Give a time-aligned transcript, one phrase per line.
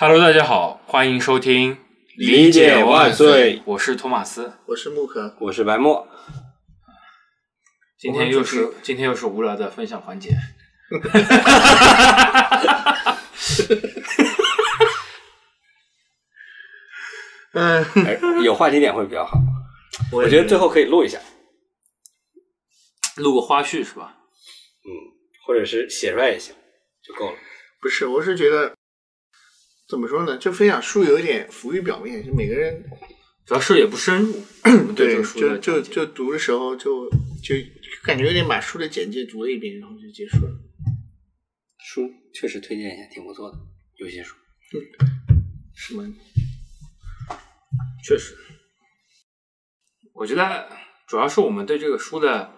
[0.00, 1.76] Hello，大家好，欢迎收听
[2.16, 4.52] 理解万岁，我是托马斯。
[4.66, 6.06] 我是木可，我是白墨。
[7.98, 10.36] 今天又是今天又是无聊的分享环节。
[17.54, 19.36] 嗯， 哎有话题点会比较好。
[20.12, 21.18] 我我觉得最后可以录一下，
[23.16, 24.16] 录个花絮是吧？
[24.84, 24.86] 嗯，
[25.44, 26.54] 或者是写出来也行，
[27.02, 27.36] 就够了。
[27.80, 28.76] 不是，我是觉得
[29.88, 30.36] 怎么说呢？
[30.36, 32.84] 这分享书有一点浮于表面，就每个人
[33.46, 34.34] 主要是也不深入，
[34.94, 37.08] 对就就就读的时候就
[37.42, 37.54] 就
[38.04, 40.52] 感觉有点把书的简介读了一遍，然后就结束了。
[41.78, 42.02] 书
[42.34, 43.56] 确实推荐一下，挺不错的。
[43.96, 44.36] 有些书，
[45.74, 46.04] 什么？
[48.04, 48.36] 确实，
[50.12, 50.68] 我觉得
[51.06, 52.52] 主要是我们对这个书的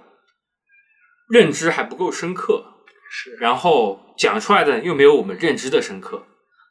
[1.28, 6.26] 认知还不够深刻，是，然后讲出来的又没有我们认知的深刻，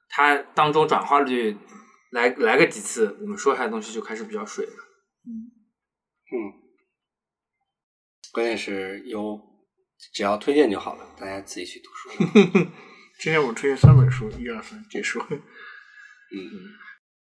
[0.09, 1.57] 它当中转化率
[2.11, 4.73] 来来个几次，我们说出来的东西就开始比较水了。
[6.31, 6.53] 嗯，
[8.31, 9.39] 关键是有
[10.13, 12.09] 只要推荐就好了，大家自己去读书。
[13.19, 15.21] 今天我推荐三本书，一二三，结束。
[15.29, 15.41] 嗯，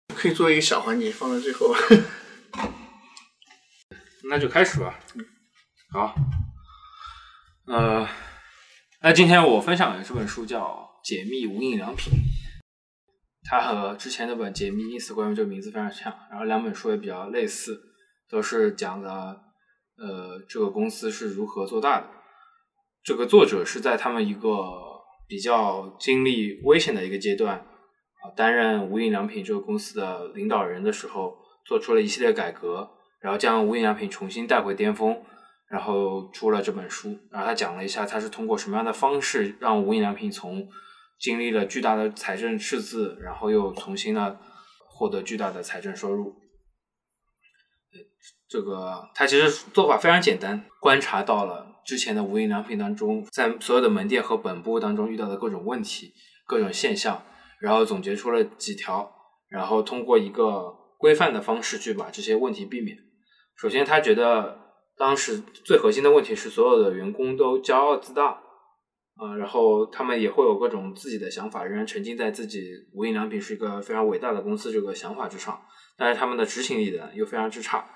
[0.15, 1.75] 可以做一个小环节放在最后。
[4.31, 5.01] 那就开始吧。
[5.91, 6.15] 好，
[7.67, 8.09] 呃，
[9.03, 12.13] 那今天我分享的这本书叫《解密无印良品》，
[13.45, 17.81] 它和之前那本《解密 ins 关于》这个名字非常像，然后两本书也比较类似，
[18.31, 19.11] 都是讲的
[19.97, 22.07] 呃这个公司是如何做大的。
[23.03, 24.63] 这个作者是在他们一个
[25.27, 31.37] 比较经历危险的一个阶段啊，担任无印良品这个公司的领导人的时候，
[31.67, 32.89] 做出了一系列改革，
[33.21, 35.21] 然后将无印良品重新带回巅峰，
[35.69, 37.19] 然后出了这本书。
[37.33, 40.69] 然后他讲了一下，他是通过什么样的方式让无印良品从
[41.23, 44.37] 经历了巨大的财政赤字，然后又重新呢
[44.89, 46.35] 获得巨大的财政收入。
[48.49, 56.13] 这个他其实做法非常简单，观察到了之前的无印良品当中，在所有的门店和本部当中遇到的各种问题、
[56.45, 57.25] 各种现象，
[57.61, 59.11] 然后总结出了几条，
[59.49, 62.99] 然后通过一个规范的方式去把这些问题避免。
[63.57, 64.59] 首先，他觉得
[64.97, 68.43] 当时最核心的问题是所有的员工都骄傲自大，
[69.23, 75.63] 啊、然后他们也会有各种自己的想法，仍然沉浸在自己无印良品是一个非常伟大的公司这个想法之上，
[75.97, 77.87] 但是他们的执行力呢又非常之差。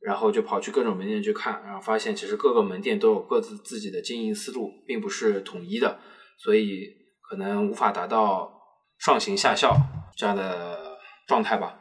[0.00, 5.98] 然后就跑去各种门店去看，然后发现其实各个门店都有各自自己的经营思路，并不是统一的，
[6.36, 8.52] 所以可能无法达到
[8.98, 9.74] 上行下效
[10.14, 11.80] 这样的状态吧。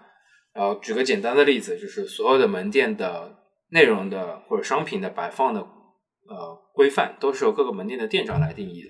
[0.54, 5.68] 然后举个简单的例子，就是所有的门店的内容的或者商品的摆放的
[6.28, 8.90] 呃规范，都是由各个门店的店长来定义的。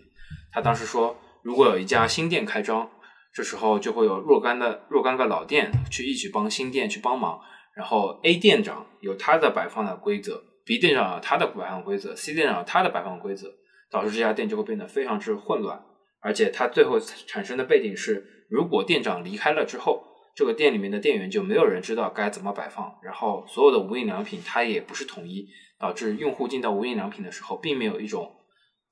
[0.52, 2.90] 他当时说，如果有一家新店开张，
[3.34, 7.40] 这时候就会有若干的若干个老店去一起帮新店去帮忙。
[7.76, 13.48] 然后 A 店长有他的摆放的规则，B 店长有他的摆放规则，C 店长有他的摆放规则，
[13.90, 15.84] 导致这家店就会变得非常之混乱。
[16.22, 20.06] 而且它最后产生的背景是，如果店长离开了之后，
[20.36, 25.48] 这个店里面的店员就没有人知道该怎么摆放，然后所有的无印良品它也不是统一，
[25.84, 28.38] 导致用户进到无印良品的时候，并没有一种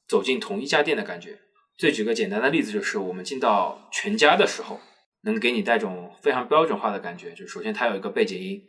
[0.09, 1.40] 走进同一家店的感觉。
[1.78, 4.81] 最举个简单的例子，就是我们进到全家的时候，
[5.22, 7.31] 能给你带种非常标准化的感觉。
[7.31, 8.62] 就首先它有一个背景音，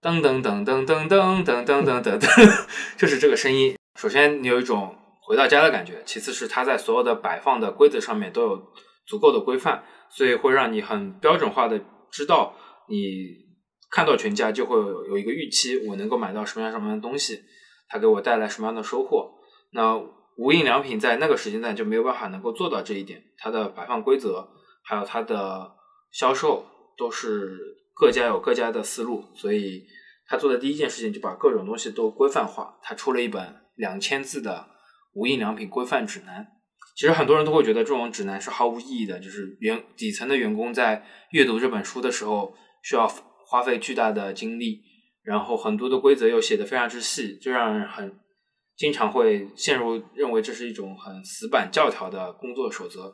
[0.00, 2.64] 噔噔噔噔噔噔噔噔噔噔噔，
[2.96, 3.76] 就是这个声音。
[4.00, 8.72] 首先你有一种回到家的感觉，其次是它在所有的摆放的规则上面都有
[9.06, 11.78] 足够的规范，所以会让你很标准化的
[12.10, 12.54] 知道
[12.88, 13.49] 你
[13.90, 17.42] 看到全家就会有一个预期，我能够买到什么样什么样的东西，
[17.88, 19.32] 它给我带来什么样的收获。
[19.72, 20.00] 那
[20.36, 24.48] 无印良品在那个时间段就没有办法能够做到这一点，它的摆放规则
[24.84, 25.72] 还有它的
[26.12, 26.64] 销售
[26.96, 27.58] 都是
[27.94, 29.84] 各家有各家的思路，所以
[30.26, 32.78] 他做的第一件事情就把各种东西都规范化。
[32.82, 34.66] 他出了一本两千字的
[35.12, 36.46] 无印良品规范指南。
[36.96, 43.10] 其实很多人都会觉得这种指南是毫无意义的，就是员底层的员工在阅读这本书的时候需要
[43.50, 44.80] 花费巨大的精力，
[45.24, 48.20] 然后很多的规则又写得非常之细，就让人很
[48.76, 53.12] 经常会陷入认为这是一种很死板教条的工作守则。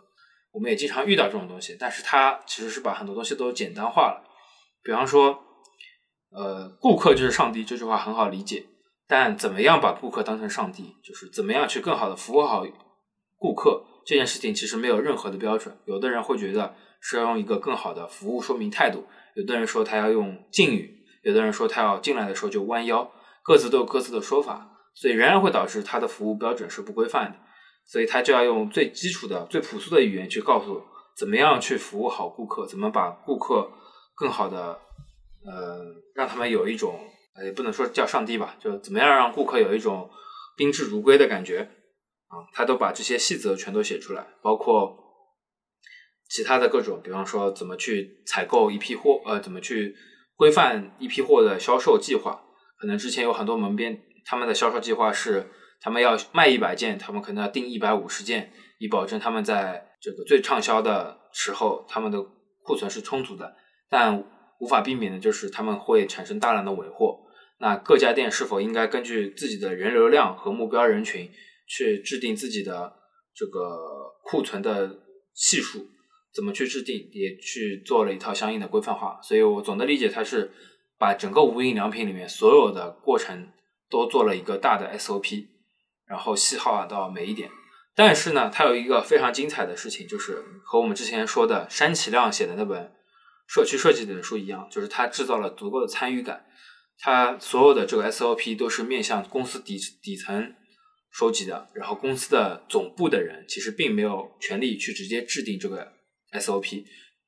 [0.52, 4.22] 我们也经常遇到这种东西，但是它其实是把很多东西都简单化了。
[4.82, 5.38] 比方说，
[6.30, 8.66] 呃，顾客就是上帝这句话很好理解，
[9.08, 12.62] 但怎么样把顾客当成上帝，就是怎么样去更好的服务好
[13.38, 15.74] 顾客这件事情，其实没有任何的标准。
[15.86, 19.06] 有的人会觉得是要用一个更好的服务说明态度，
[19.36, 23.12] 有的人说他要用敬语，有的人说他要进来的时候就弯腰，
[23.44, 27.38] 各自都有各自的说法，所以仍然会导致他的服务标准是不规范的。
[27.88, 30.82] 所以他就要用最基础的、最朴素的语言去告诉
[31.16, 33.70] 怎么样去服务好顾客，怎么把顾客
[34.16, 34.78] 更好的
[35.44, 35.84] 呃
[36.14, 36.98] 让他们有一种
[37.36, 40.10] 呃也不能说叫上帝吧，就怎么样让顾客有一种
[40.56, 41.70] 宾至如归的感觉
[42.26, 45.05] 啊，他都把这些细则全都写出来，包括
[46.28, 49.94] 其他的各种，比方说怎么去采购一批货，呃，怎么去
[50.34, 52.42] 规范一批货的销售计划。
[52.78, 55.46] 可能之前有很多门店，他们的销售计划是
[55.80, 62.20] 他们要卖一百件，他们可能要订一百五十件，以保证他们在这个最畅销的时候，他们的
[62.62, 63.56] 库存是充足的。
[63.88, 64.22] 但
[64.58, 67.20] 无法避免的就是他们会产生大量的尾货。
[67.58, 71.30] 那各家店是否应该根据自己的人流量和目标人群
[71.66, 72.92] 去制定自己的
[73.34, 73.78] 这个
[74.24, 74.98] 库存的
[75.32, 75.86] 系数？
[76.36, 79.18] 怎么去制定，也去做了一套相应的规范化。
[79.22, 80.52] 所以我总的理解，它是
[80.98, 83.48] 把整个无印良品里面所有的过程
[83.88, 85.46] 都做了一个大的 SOP，
[86.06, 87.50] 然后细化到每一点。
[87.94, 92.92] 但是呢，它有一个非常精彩的事情，就是和我们之前说的山崎亮写的那本
[93.48, 96.44] 社区设计这本书一样，就是它制造了足够的参与感。
[96.98, 100.54] 它所有的这个 SOP 都是面向公司底底层
[101.10, 105.95] 收集的，然后公司的总部的人其实并没有权利去直接制定这个。
[106.40, 106.84] SOP，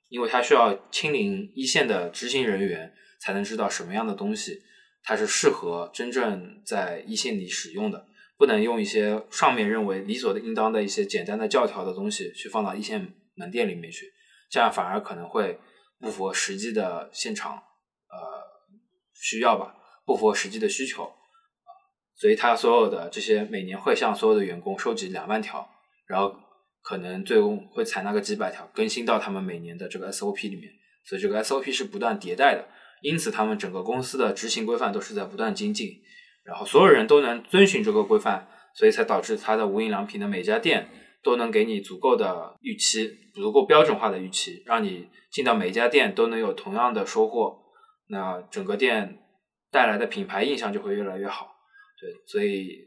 [0.09, 4.63] 因为它需要亲临一线的执行人员才能知道什么样的东西
[5.03, 8.07] 它是适合真正在一线里使用的，
[8.37, 14.13] 不能用一些上面认为理所应当的一些简单的教条的东西去放到一线门店里面去，
[14.51, 15.59] 这样反而可能会
[16.01, 18.19] 不符合实际的现场呃
[19.15, 19.75] 需要吧，
[20.05, 21.13] 不符合实际的需求，
[22.17, 25.69] 所以他所有的这些每年会向所有的员工收集两万条，
[26.07, 26.48] 然后。
[26.89, 30.73] 可能最终会采纳个几百条，更新到他们每年的这个 SOP 里面，
[31.05, 32.67] 所以这个 SOP 是不断迭代的，
[33.03, 36.01] 因此他们整个公司的执行规范都是在不断精进，
[36.45, 40.89] 然后所有人都能遵循这个规范，所以才导致它的无印良品的每家店
[41.23, 47.55] 都能给你足够的预期，足够标准化的预期，让你进到每家店都能有同样的收获，
[48.07, 49.19] 那整个店
[49.71, 51.55] 带来的品牌印象就会越来越好，
[52.01, 52.79] 对，所以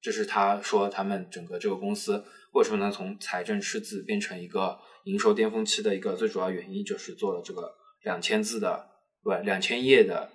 [0.00, 2.24] 这是他说他们整个这个公司。
[2.54, 7.74] 为什么能从财政赤字变成一个营收巅峰期的一个最主要原因，就是做了这个
[8.04, 8.90] 两千字的
[9.22, 10.30] 不两千页的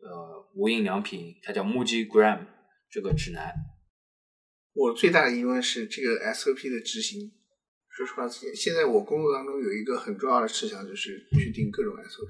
[0.00, 2.46] 呃无印良品，它叫 Muji Gram
[2.90, 3.54] 这个指南。
[4.74, 7.32] 我最大的疑问是这个 SOP 的执行。
[7.88, 12.28] 说实话，现在我工作当中有一个很重要的事项，就是去定各种 SOP，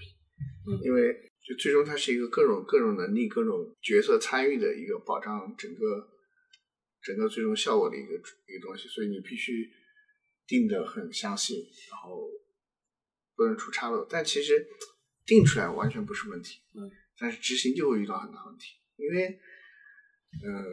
[0.70, 1.12] 嗯，因为
[1.44, 6.08] 就最终它是一个各种各种能力、各种角色参与的一个保障，整个。
[7.08, 9.66] 整个最终效果的一个一个东西，所以你必须
[10.46, 12.28] 定的很详细，然后
[13.34, 14.04] 不能出差漏。
[14.04, 14.68] 但其实
[15.24, 19.40] 定出来完全不是问题，嗯，但是执行就会遇到很大问题，因为
[20.44, 20.64] 呃，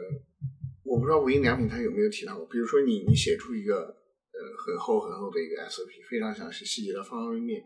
[0.84, 7.64] 我不知道无印良品它有没有提到过，比如说你你写出一个呃很厚很厚的一个 SOP，非常详细细节的方方面面，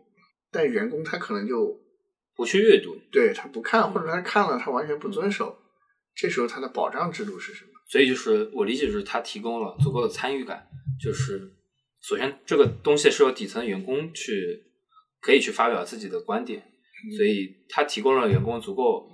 [0.49, 1.77] 但员工他可能就
[2.37, 5.60] 不去阅读，对他不看，或者他看了他完全不遵守，
[6.15, 7.71] 这时候它的保障制度是什么？
[7.89, 10.67] 所以就是我理解，就是它提供了足够的参与感。
[11.01, 11.51] 就是
[12.01, 14.63] 首先这个东西是由底层员工去
[15.19, 16.61] 可以去发表自己的观点，
[17.17, 19.09] 所以他提供了员工足够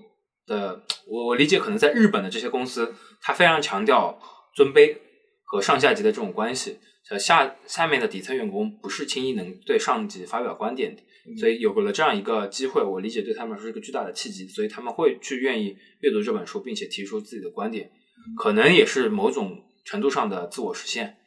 [0.45, 0.83] 的。
[1.07, 4.19] 我我理解，可能在日本的这些公司，他非常强调
[4.55, 4.97] 尊卑
[5.45, 6.79] 和上下级的这种关系。
[7.17, 11.01] 下下面的底层员工不是轻易能对上级发表观点的，
[11.37, 17.91] 所以有了这样一个机会，我理解对他们来说是一个巨大的契机，所以他们会去愿意阅读这本书，并且提出自己的观点。
[18.37, 21.17] 可能也是某种程度上的自我实现，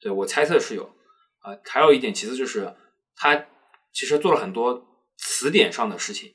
[0.00, 0.84] 对我猜测是有
[1.40, 1.56] 啊。
[1.64, 2.74] 还有一点，其次就是
[3.16, 3.46] 他
[3.92, 6.32] 其实做了很多词典上的事情，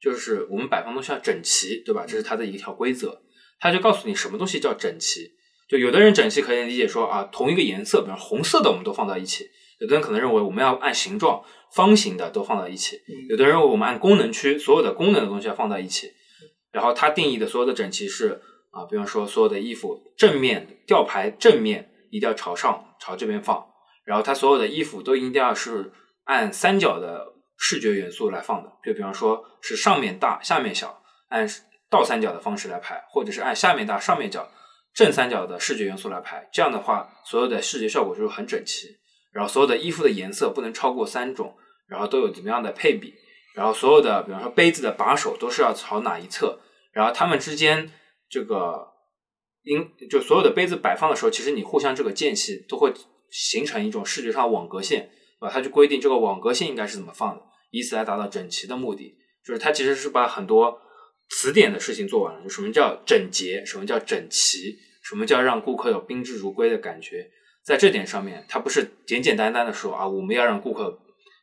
[0.00, 2.04] 就是我们摆放东西要整齐，对吧？
[2.06, 3.22] 这是他的一条规则。
[3.58, 5.32] 他就告诉你什么东西叫整齐。
[5.68, 9.44] 就有的人整齐可以理解说啊，同一个颜色，比如红色的我们都放到一起；
[9.80, 11.42] 有的人可能认为我们要按形状，
[11.74, 16.12] 方形的都放到一起；有的人认为我们按功能区，所有的功能的东西要放到一起。
[16.70, 18.40] 然后它定义的所有的整齐是。
[18.72, 23.66] 啊，比方说，所有的衣服正面吊牌正面一定要朝上，朝这边放。
[24.04, 25.90] 然后，它所有的衣服都一定要是
[26.22, 27.26] 按三角的
[27.58, 28.70] 视觉元素来放的。
[28.84, 31.44] 就比方说，是上面大，下面小，按
[31.90, 34.48] 倒三角的方式来排，或者是按下面大，上面小，
[34.94, 36.48] 正三角的视觉元素来排。
[36.52, 38.86] 这样的话，所有的视觉效果就是很整齐。
[39.32, 41.56] 然后，所有的衣服的颜色不能超过三种，
[41.88, 43.14] 然后都有怎么样的配比。
[43.54, 46.60] 然后，所有的比方说杯子的把手都是要朝哪一侧，
[46.92, 47.90] 然后它们之间。
[48.32, 48.86] 这个
[49.64, 52.92] 因就所有的杯子摆放的时候，其实你互相这个间隙都会
[53.28, 55.10] 形成一种视觉上网格线，
[55.40, 55.50] 对吧？
[55.52, 59.16] 它就规定这个网格线应该是怎么放的，以此来达到整齐的目的。
[59.44, 60.80] 就是它其实是把很多
[61.28, 62.40] 词典的事情做完了。
[62.44, 67.28] 就什么叫整洁，什么叫整齐，什么叫让顾客有宾至如归的感觉。
[67.64, 70.98] 在这点上面，它不是简简单单的说啊，我们要让顾客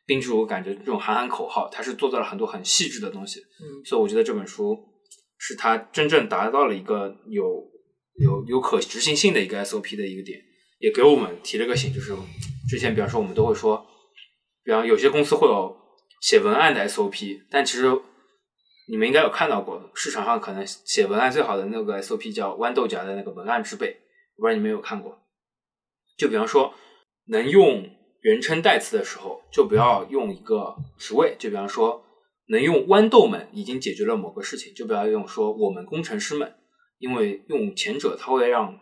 [0.06, 3.40] 宾至如感觉这种喊喊口号，它是做到了很多很细致的东西。
[3.40, 4.76] 嗯所以我觉得这本书
[5.38, 7.44] 是它真正达到了一个有
[8.20, 10.40] 有有可执行性的一个 SOP 的一个点，
[10.78, 12.12] 也给我们提了个醒，就是
[12.68, 13.86] 之前比方说我们都会说，
[14.64, 15.76] 比方有些公司会有
[16.20, 17.86] 写文案的 SOP，但其实
[18.88, 23.96] 你们应该有看到过，市场上可能写文案最好的那个 SOP 叫豌豆荚的那个文案之辈，
[24.36, 25.16] 我不知道你们有看过。
[26.18, 26.74] 就比方说，
[27.28, 27.88] 能用
[28.20, 31.36] 人称代词的时候，就不要用一个职位。
[31.38, 32.04] 就比方说，
[32.48, 36.52] 能用豌豆们已经解决了某个事情，就不要用说我们工程师们，
[36.98, 38.80] 因为用前者它会让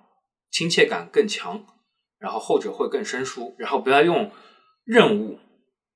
[0.51, 1.67] 亲切感更强，
[2.19, 3.55] 然后后者会更生疏。
[3.59, 4.31] 然后不要用
[4.85, 5.39] 任务、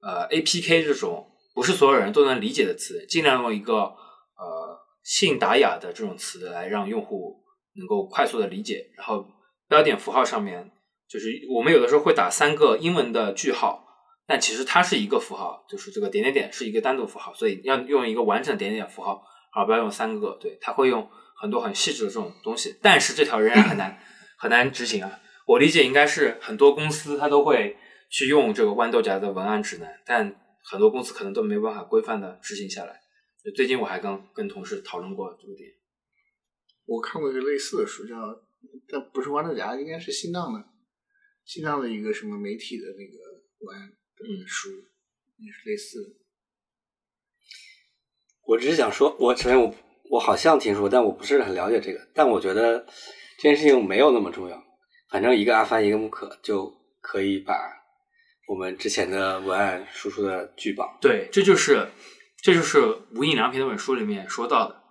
[0.02, 7.42] 呃 APK 这种不是所有人都能理解的词，尽量用一个呃信达雅的这种词来让用户
[7.76, 8.90] 能够快速的理解。
[8.98, 9.26] 然后
[9.66, 10.70] 标点符号上面。
[11.10, 13.84] 就是我们有的时候会打三个英文的句号，
[14.26, 19.20] 但其实它是一个符号，就是这个点点点是一个单独符号，所以要用一个完整的点点点符号，
[19.52, 20.38] 而不要用三个。
[20.40, 23.98] 对，它会用很多很细致的这种东西，但是这条仍然很难
[24.38, 25.18] 很难执行啊。
[25.46, 27.76] 我理解应该是很多公司它都会
[28.08, 33.00] 去用这个豌豆荚的文案指南，但很多公司可能都没办法规范的执行下来。
[33.56, 35.68] 最近我还跟跟同事讨论过这个点。
[36.86, 38.14] 我看过一个类似的书，叫
[38.88, 40.69] 但不是豌豆荚，应该是新浪的。
[41.44, 43.18] 新浪的一个什么媒体的那个
[43.60, 44.70] 文案的书，
[45.38, 46.10] 也是类似的。
[48.46, 49.74] 我只是想说，我首先我
[50.10, 52.08] 我好像听说，但我不是很了解这个。
[52.14, 52.84] 但我觉得
[53.38, 54.62] 这件事情没有那么重要，
[55.10, 57.54] 反正一个阿凡一个木可就可以把
[58.48, 60.98] 我们之前的文案输出的巨棒。
[61.00, 61.88] 对，这就是
[62.42, 62.80] 这就是
[63.14, 64.82] 无印良品那本书里面说到的，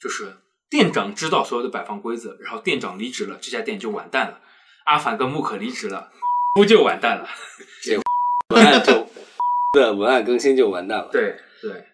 [0.00, 0.36] 就是
[0.70, 4.40] 店长知道所有的摆放规则，然后店长离职了，这家店就完蛋了。
[4.88, 6.10] 阿凡跟木可离职了，
[6.54, 7.28] 不就完蛋了？
[7.84, 8.00] 这
[8.54, 9.06] 文案就
[9.74, 11.10] 的文案更新就完蛋了。
[11.12, 11.84] 对对，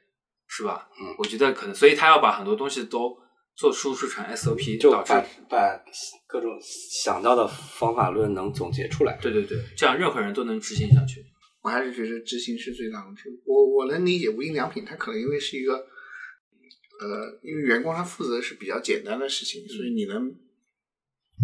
[0.47, 0.89] 是吧？
[1.01, 3.19] 嗯，我觉得可能，所以他要把很多东西都
[3.57, 5.83] 做输出成 SOP，就导致把把
[6.29, 9.19] 各种想到的方法论能总结出来。
[9.21, 11.25] 对对对，这样任何人都能执行下去。
[11.65, 13.23] 我还是觉得执行是最大问题。
[13.45, 20.33] 我我能理解无印良品，它可能因为是一个呃，因为员工他负责的是比较简单的事情，所以你能。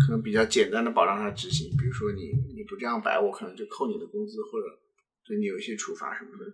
[0.04, 4.66] 可能比较简单的保障他执行，比如说你你不这样摆，我可能就扣你的工资，或者
[5.24, 6.52] 对你有一些处罚什么的。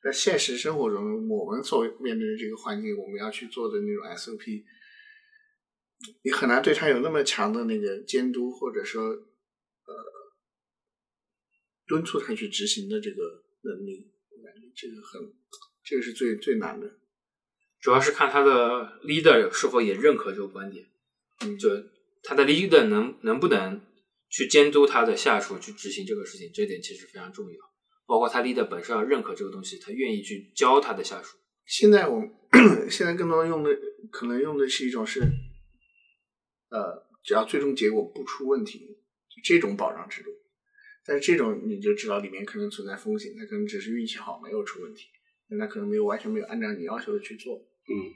[0.00, 4.64] 在现实生活中，我们所面对的这个环境，我们要去做的那种 SOP，
[6.22, 9.94] 你很难对他有那么强的那个监督，或者说呃
[11.86, 14.12] 敦促他去执行的这个能力。
[14.30, 15.34] 我感觉这个很，
[15.82, 16.98] 这个是最最难的。
[17.80, 20.86] 主要是看他的 leader 是否也认可这个观点，
[21.40, 21.68] 嗯，就
[22.28, 23.80] 他的 leader 能能不能
[24.28, 27.56] 去监督他的下属去执行这个事情，这点其实非常重要。
[28.06, 31.38] 包括他 leader 本身要认可这个东西，他愿意去教他的下属。
[31.64, 32.22] 现在我
[32.90, 33.70] 现在更多用的
[34.10, 35.20] 可能用的是一种是，
[36.68, 38.80] 呃，只要最终结果不出问题，
[39.30, 40.28] 就这种保障制度。
[41.06, 45.06] 但是这种你就知道里面可能存在风险，它可能只是运气好没有出问题，
[45.48, 47.56] 但他可能没有完全没有按照你要求的去做。
[47.56, 48.12] 嗯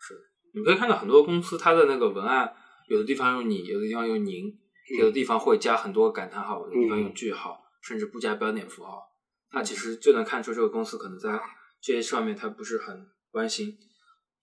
[0.00, 0.18] 是，
[0.52, 2.52] 你可以看到很多公司它的那个文案，
[2.92, 4.54] 有的地方用你，有的地方用您，
[4.98, 9.02] 有的地方会加很多感叹号，有的地方用句号，甚至不加标点符号。
[9.52, 11.40] 那其实就能看出这个公司可能在
[11.80, 13.78] 这些上面他不是很关心。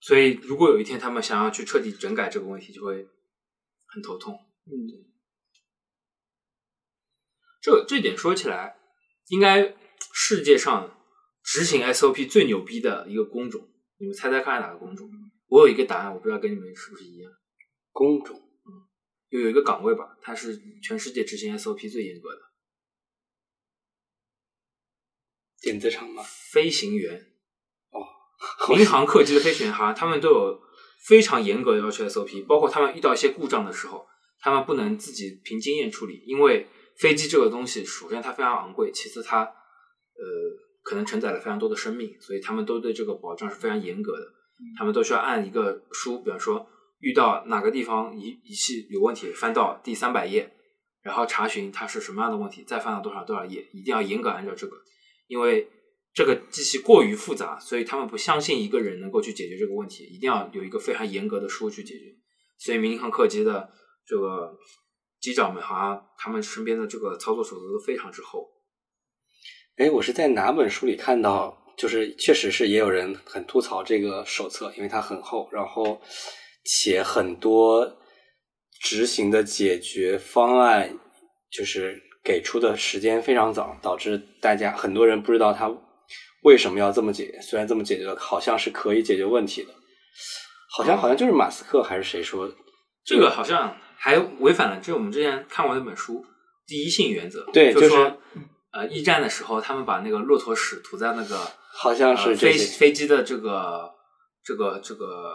[0.00, 3.06] 所以如果有一天他们想要去彻底整改这个问题，就会
[3.86, 4.34] 很头痛。
[4.66, 4.74] 嗯，
[7.62, 8.78] 这这点说起来，
[9.28, 9.76] 应该
[10.12, 10.98] 世界上
[11.44, 15.08] 执行 SOP 最牛逼的一个工种，你们猜猜看哪个工种？
[15.46, 17.30] 我有一个答案，我不知道跟你们是不是一样。
[18.00, 18.40] 工种
[19.28, 22.40] 又有一个岗位吧，它是全世界执行 SOP 最严格的
[25.60, 27.26] 电子厂吗，飞行员。
[27.90, 28.00] 哦，
[28.74, 30.62] 民航客机的飞行员，哈他们都有
[31.06, 34.06] 非常严格的要求 SOP，包括他们遇到一些故障的时候，
[34.40, 36.66] 他们不能自己凭经验处理，因为
[36.96, 40.24] 飞机这个东西，首先它非常昂贵，其次它呃
[40.82, 44.26] 可能承载了非常多的生命，所以他们都对这个保障是非常严格的。
[44.78, 46.66] 他们都需要按一个书，比方说
[47.00, 50.52] 遇到哪个地方仪仪器有问题，翻到第三百页，
[51.02, 54.76] 然后查询它是什么样的问题，再翻到多少多少页，一定要严格按照这个，
[55.26, 55.68] 因为
[56.14, 62.04] 这个机器过于复杂，所以他们不相信一个人能够去解决这个问题，一定要有一个非常严格的书去解决。
[62.58, 63.70] 所以民航客机的
[64.06, 64.56] 这个
[65.20, 68.46] 机长们，好像他们身边的这个操作手册都非常之厚。
[69.76, 71.56] 哎，我是在哪本书里看到？
[71.76, 75.98] 就是确实是也有人很吐槽这个手册，因为它很厚，然后
[76.64, 77.98] 且很多
[78.80, 80.98] 执行的解决方案
[81.50, 85.70] 就是给出的时间非常早，导致大家很多人不知道他
[86.42, 87.38] 为什么要这么解。
[87.42, 89.74] 虽然这么解决，好像是可以解决问题的，
[90.70, 92.54] 好像好像就是马斯克还是谁说的
[93.04, 96.14] 这个好像还违反了，就是我们之前看过一本书
[96.66, 98.18] 《第一性原则》，对就是说
[98.72, 101.36] 呃，一战的时候，他们把那个骆驼屎涂在那个
[101.72, 103.90] 好像是呃、飞飞机的这个
[104.44, 105.34] 这个这个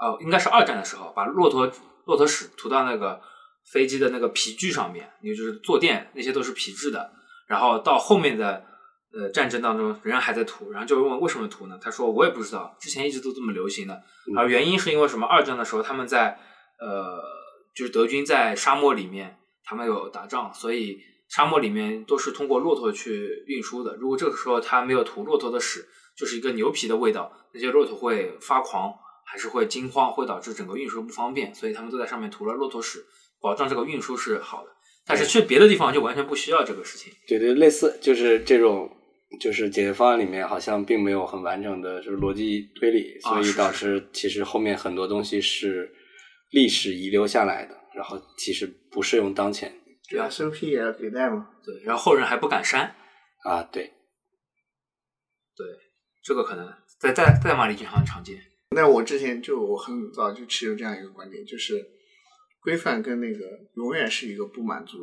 [0.00, 1.70] 哦，应该是二战的时候，把骆驼
[2.06, 3.20] 骆驼屎涂到那个
[3.72, 7.12] 飞机的那个皮具上面，也就是坐垫那些都是皮质的。
[7.46, 8.64] 然后到后面的
[9.12, 11.78] 呃战争当中，仍然还在涂，然后就问为什么涂呢？
[11.82, 13.94] 他说我也不知道，之前一直都这么流行的。
[14.28, 15.26] 嗯而原因是因为什么？
[15.26, 16.38] 二战的时候他们在
[16.78, 17.20] 呃，
[17.74, 23.96] 就是德军在沙漠里面，他们有打仗，所以沙漠里面都是通过骆驼去运输的。
[23.96, 28.94] 如果这个时候他没有涂骆驼的屎，就是一个牛皮的味道，那些骆驼会发狂，
[29.30, 33.04] 还是会惊慌，会导致整个运输不方便，所以他们都在上面涂了骆驼屎，
[33.40, 34.70] 保障这个运输是好的。
[35.06, 37.12] 但是去别的地方就完全不需要这个事情。
[37.28, 38.90] 对对，类似就是这种，
[39.40, 45.90] 就是解决方案里面好像并没有很完整的就是逻辑推理，啊所以导致其实后面很多东西是
[46.50, 49.72] 历史遗留下来的，然后其实不适用当前
[50.08, 51.48] 对 SOP 也要迭代嘛。
[51.64, 52.94] 对，然后后人还不敢删，
[53.44, 53.62] 啊。
[53.62, 53.84] 对，
[55.56, 55.66] 对
[56.22, 56.68] 这个可能
[56.98, 58.36] 在代代码里经常常见。
[58.72, 61.90] 那我之前就我很早就持有这样一个观点，就是
[62.60, 63.38] 规范跟那个
[63.74, 64.98] 永远是一个不满足，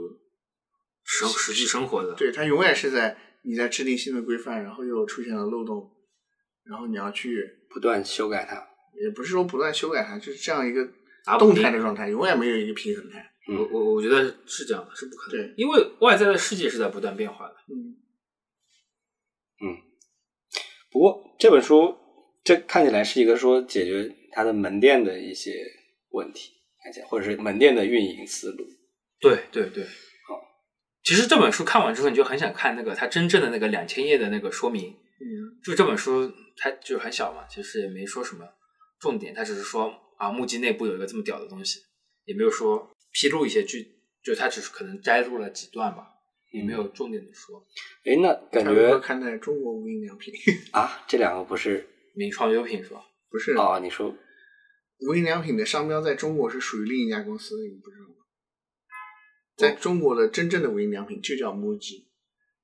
[1.03, 5.91] 生实际生活的，对它永远是在你在制定新的规范，然后又出现了漏洞，
[6.63, 8.55] 然后你要去，不断修改它。
[8.99, 10.89] 也不是说不断修改它，就是这样一个
[11.37, 13.31] 动态的状态，永远没有一个平衡态。
[13.47, 17.55] 我我我觉得是这样的，是不可能，对因为外在的世界是在不断变化的。
[17.67, 17.95] 嗯
[19.59, 19.75] 嗯，
[20.89, 21.95] 不过这本书
[22.47, 25.51] 这看起来是一个说解决它的门店的一些
[26.11, 28.65] 问题，看起来或者是门店的运营思路。
[29.19, 30.39] 对对对，好。
[31.03, 34.91] 其实这本书看完之后，你就很想看那个它真正的那个两千页的那个说明。
[34.91, 38.47] 嗯，就这本书它就很小嘛，其实也没说什么
[39.01, 41.81] 重点，它只是说啊，木屐内部有一个这么屌的东西，
[42.23, 43.85] 也没有说披露一些剧，
[44.23, 46.07] 就它只是可能摘录了几段吧，
[46.53, 47.61] 也没有重点的说。
[48.05, 50.33] 哎，那感他如何觉看待中国无印良品？
[50.71, 51.85] 啊，这两个不是
[52.17, 53.01] 名创优品是吧？
[53.29, 53.79] 不是啊？
[53.79, 54.13] 你说
[55.07, 58.15] 无印良品的商标在中国是属于另一家公司的，你不知道吗？
[59.55, 62.05] 在中国的真正的无印良品就叫 MUJI，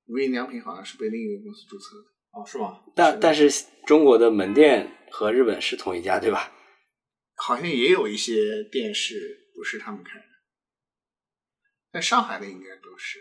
[0.06, 2.04] 无印良品好像是被另一个公司注册的。
[2.32, 2.82] 哦，是吗？
[2.96, 3.48] 但但是
[3.86, 6.52] 中国的门店和日本是同一家，对吧？
[7.36, 10.24] 好像也有一些店是不是他们开的，
[11.92, 13.20] 在上海的应该都是。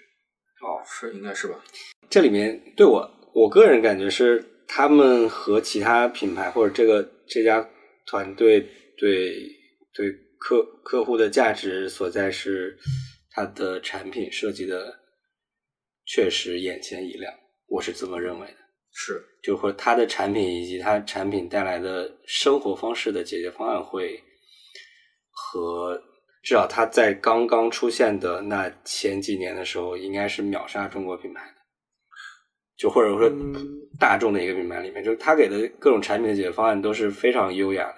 [0.62, 1.64] 哦，是应该是吧？
[2.10, 7.70] 这里面对我我个人感觉是，他们和其他品牌或者这个这家
[8.06, 8.60] 团队
[8.98, 9.48] 对
[9.94, 12.78] 对客客户的价值所在是，
[13.32, 15.00] 它的产品设计的
[16.06, 17.34] 确实眼前一亮，
[17.68, 18.58] 我是这么认为的。
[18.92, 24.22] 是，就或者它的产品以及它产品带来的生活方式的解决方案会
[25.32, 26.00] 和
[26.44, 31.54] 至少它在刚刚出现的那前几年的时候，应该是秒杀中国品牌的，
[32.78, 33.54] 就或者说嗯
[34.00, 37.96] 大众的一个品牌里面，就是它给的各种产品的解决方案都是非常优雅的。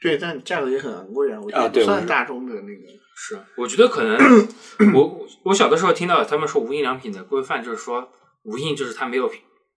[0.00, 2.98] 对，但价格也很昂贵啊，我觉得算大众的那个。
[3.20, 4.16] 是，我觉得可能
[4.94, 8.08] 我我我小的时候听到他们说无印良品的规范，就是说
[8.44, 9.28] 无印就是它没有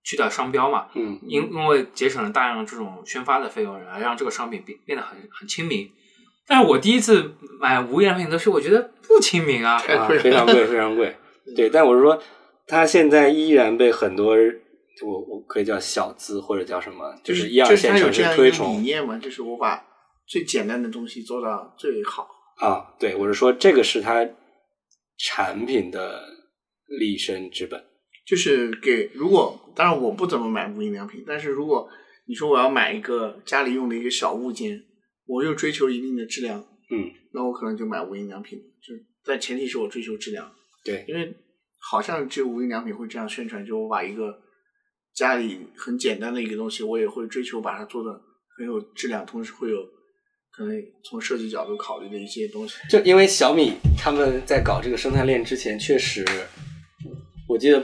[0.04, 5.90] 去掉商标嘛，嗯，因因为节省了大量这种宣发的费用，然后让这个商品变变得很很亲民。
[6.48, 9.80] 但是我第一次买无印良品的时候，我觉得不亲民啊。
[9.80, 11.16] 非常贵，非常贵。
[11.56, 12.22] 对，但我是说，
[12.72, 14.34] 它现在依然被很多
[15.04, 19.86] 我我可以叫小资或者叫什么，就是一二线城市推崇念嘛，就是我把
[20.26, 22.30] 最简单的东西做到最好。
[22.56, 22.96] 啊。
[22.98, 24.26] 对，我是说这个是它
[25.18, 26.24] 产品的
[26.88, 27.84] 立身之本。
[28.26, 31.90] 就是给如果当然我不怎么买无印良品，但是如果
[32.26, 34.82] 你说我要买一个家里用的一个小物件，
[35.26, 36.58] 我又追求一定的质量，
[36.90, 40.50] 嗯，那我可能就买无印良品，就是但前提是我追求质量，
[40.86, 41.36] 对，因为
[41.90, 44.40] 好像只有无印良品会这样宣传，就我把一个
[45.14, 48.12] 家里很简单的一个东西，我也会追求把它做的
[48.58, 49.78] 很有质量，同时会有
[50.52, 52.76] 可能从设计角度考虑的一些东西。
[52.90, 56.24] 就因为小米他们在搞这个生态链之前，确实，
[57.48, 57.84] 我记得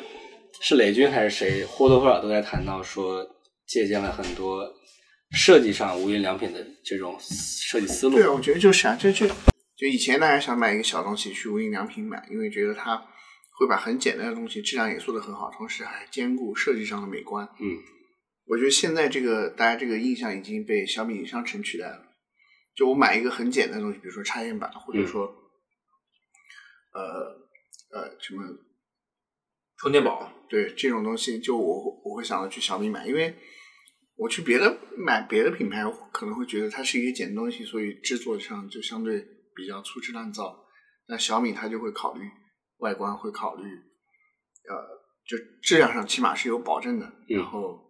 [0.62, 3.26] 是雷军还是谁或多或少都在谈到说，
[3.68, 4.64] 借鉴了很多
[5.32, 8.16] 设计上无印良品的这种设计思路。
[8.16, 13.04] 对，啊我觉得就是啊，就就就以前大家想买一个小东西去无印良品买，因为觉得它
[13.58, 17.44] 会把很简单的东西质量也做得很好，同时还兼顾设计上的美观。
[17.60, 17.78] 嗯，
[18.46, 22.04] 我觉得现在这个大家这个印象已经被小米商城取代了。
[22.76, 25.26] 就我买一个很简单的东西，比如说插线板，或者说、
[26.94, 27.02] 呃
[27.92, 28.44] 呃什么
[29.78, 33.36] 充电宝，对这种东西，就我我会想到去小米买，因为
[34.16, 40.64] 我去别的买别的品牌，可能会觉得它是一个简东西，所以制作上就相对比较粗制滥造。
[41.08, 42.30] 那小米它就会考虑
[42.80, 43.64] 外观，会考虑
[44.70, 44.76] 呃，
[45.26, 47.06] 就质量上起码是有保证的。
[47.30, 47.84] 嗯然后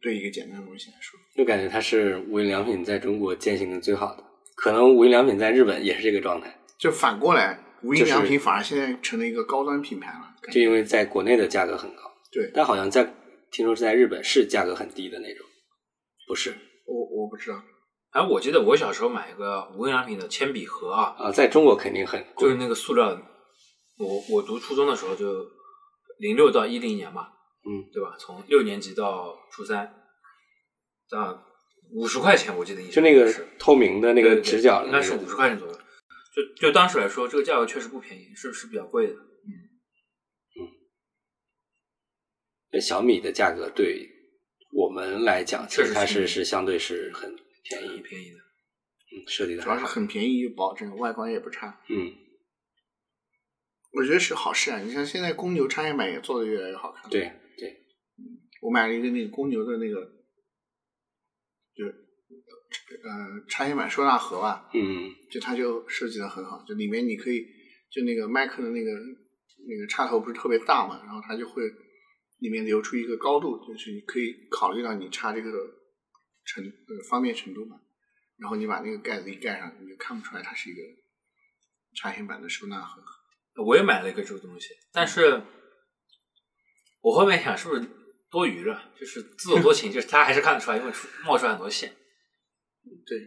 [0.00, 4.24] 对一个简单的东西来说，就感觉它是无印良品在中国践行的最好的，
[4.56, 10.34] 可能无印良品在日本也是这个状态，就反过来，无印良品反而现在成了一个高端品牌了。
[10.50, 13.04] 就因为在国内的价格很高，对但好像在
[13.50, 15.46] 听说是在日本是价格很低的那种，
[16.26, 16.54] 不是
[16.86, 17.62] 我我不知道，
[18.12, 23.20] 哎，我记得我小时候买一个无印良品的铅笔盒啊，啊，在中国肯定很贵就是，那个塑料的。
[23.98, 25.46] 我我读初中的时候就
[26.18, 27.28] 零六到一零年嘛，
[27.64, 28.16] 嗯，对吧？
[28.18, 29.86] 从六年级到初三，
[31.10, 31.44] 啊
[31.92, 35.74] 五十块钱，我记得印象就那个是透明的那个直角的那个应该是五十块钱左右。
[36.34, 39.12] 就就当时来说，这个价格确实不便宜，是是比较贵的。
[39.14, 39.50] 嗯
[42.72, 44.08] 嗯小米的价格对
[44.72, 48.38] 我们来讲，其确实实它是是是相对是很便宜，很便宜的。
[48.38, 51.80] 嗯，设计的主要是，很便宜，又保证，外观也不差。
[51.88, 52.12] 嗯，
[53.96, 54.80] 我觉得是好事啊！
[54.80, 57.86] 你像现在公牛插线板也做的越来越好看。，对对，
[58.60, 60.00] 我买了一个那个公牛的那个，
[61.74, 67.46] 就呃插线板收纳盒吧，嗯就它就设计的很好，就里面你可以
[67.88, 68.90] 就那个麦克的那个
[69.68, 71.62] 那个插头不是特别大嘛，然后它就会
[72.40, 75.50] 里面留出一个高度，就是你可以考虑到你插这个
[76.44, 77.80] 程呃方便程度嘛，
[78.38, 80.80] 然后你把那个盖子一盖上，你就看不出来它是一个
[81.94, 83.00] 插线板的收纳盒。
[83.56, 85.42] 我也买了一个这个东西，但是
[87.00, 87.86] 我后面想是不是
[88.30, 88.92] 多余了？
[88.98, 91.94] 就是自作多 情，就是他还是看得出来，因为出冒出来很多线。
[93.06, 93.18] 对，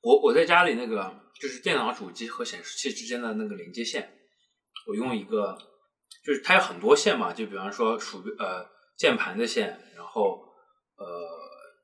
[0.00, 4.18] 我我在家里那个就是电脑主机和显示器之间的那个连接线，
[4.86, 5.56] 我用一个，
[6.24, 10.40] 就是它有很多线嘛，就比方说鼠标呃键盘的线，然后
[10.96, 11.06] 呃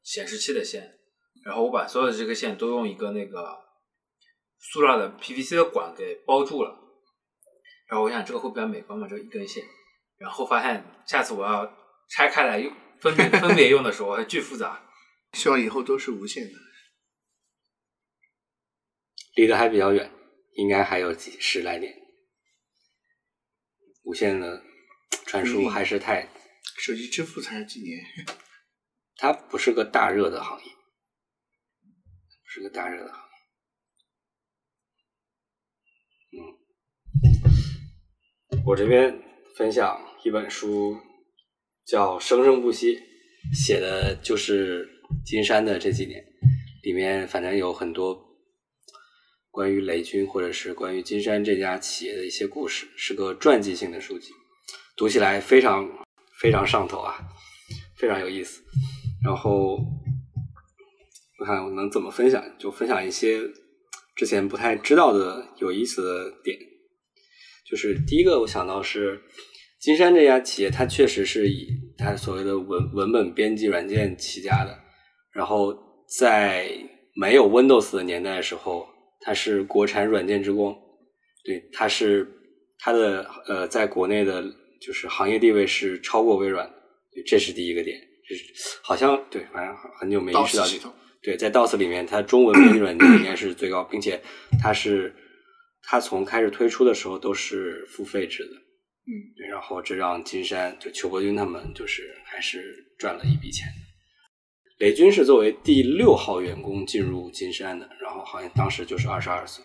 [0.05, 0.99] 显示器的线，
[1.45, 3.66] 然后我把所有的这个线都用一个那个
[4.59, 6.79] 塑料的 PVC 的管给包住了，
[7.89, 9.65] 然后我想这个会比较美观嘛，这一根线，
[10.19, 11.67] 然后发现下次我要
[12.11, 14.83] 拆开来用分别分别用的时候还巨复杂。
[15.35, 16.53] 希望以后都是无线的。
[19.35, 20.11] 离得还比较远，
[20.55, 21.95] 应该还有几十来年。
[24.05, 24.65] 无线的
[25.27, 26.27] 传输还是太，
[26.79, 28.03] 手机支付才几年？
[29.17, 33.29] 它不是个大热的行业，不是个大热的行
[36.31, 36.41] 业。
[38.53, 39.17] 嗯，我这边
[39.55, 40.97] 分享一本书，
[41.87, 42.97] 叫《生生不息》，
[43.55, 44.89] 写的就是
[45.25, 46.21] 金山的这几年，
[46.83, 48.21] 里面反正有很多
[49.53, 54.33] 关于雷军或者是关于金山这家企业的一些故事，是个传记性的书籍，
[54.97, 55.89] 读起来非常
[56.41, 57.21] 非常上头啊，
[57.97, 58.65] 非常有意思。
[59.25, 59.77] 然后
[61.39, 63.41] 我看我能怎么分享，就分享一些
[64.17, 66.59] 之前不太知道的有意思的点。
[67.69, 69.21] 就是第一个，我想到是
[69.81, 74.79] 金山这家企业，它确实是以它所谓的文文本编辑软件起家的。
[75.33, 75.77] 然后
[76.19, 76.71] 在
[77.15, 78.87] 没有 Windows 的年代的时候，
[79.21, 80.75] 它是国产软件之光。
[81.45, 82.27] 对，它是
[82.79, 84.43] 它的呃，在国内的
[84.81, 86.75] 就是行业地位是超过微软的，
[87.13, 88.01] 对这是第一个点。
[88.29, 88.43] 就是
[88.83, 90.93] 好像对，反正很久没意识到这个系统。
[91.23, 94.21] 对，在 DOS 里面，它中文编辑软件应该是最高，并且
[94.61, 95.15] 它是
[95.89, 98.51] 它从开始推出的时候都是付费制的。
[99.09, 103.69] 嗯，对，然后这让金山就裘伯君他们就是还是赚了一笔钱。
[104.79, 109.65] 雷军是作为第六号员工进入金山的，然后好像当时就是二十二岁。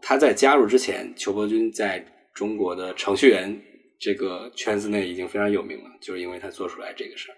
[0.00, 3.60] 他在加入之前，裘伯君在中国的程序员
[3.98, 7.36] 这个圈子内已经非常有名了，就是因为他做出来这个事儿。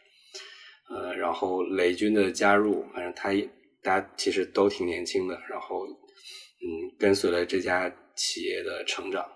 [0.94, 3.48] 呃，然后雷军的加入，反正他也
[3.82, 9.26] 大家其实都挺年轻的，然后嗯，跟随了这家企业的成长。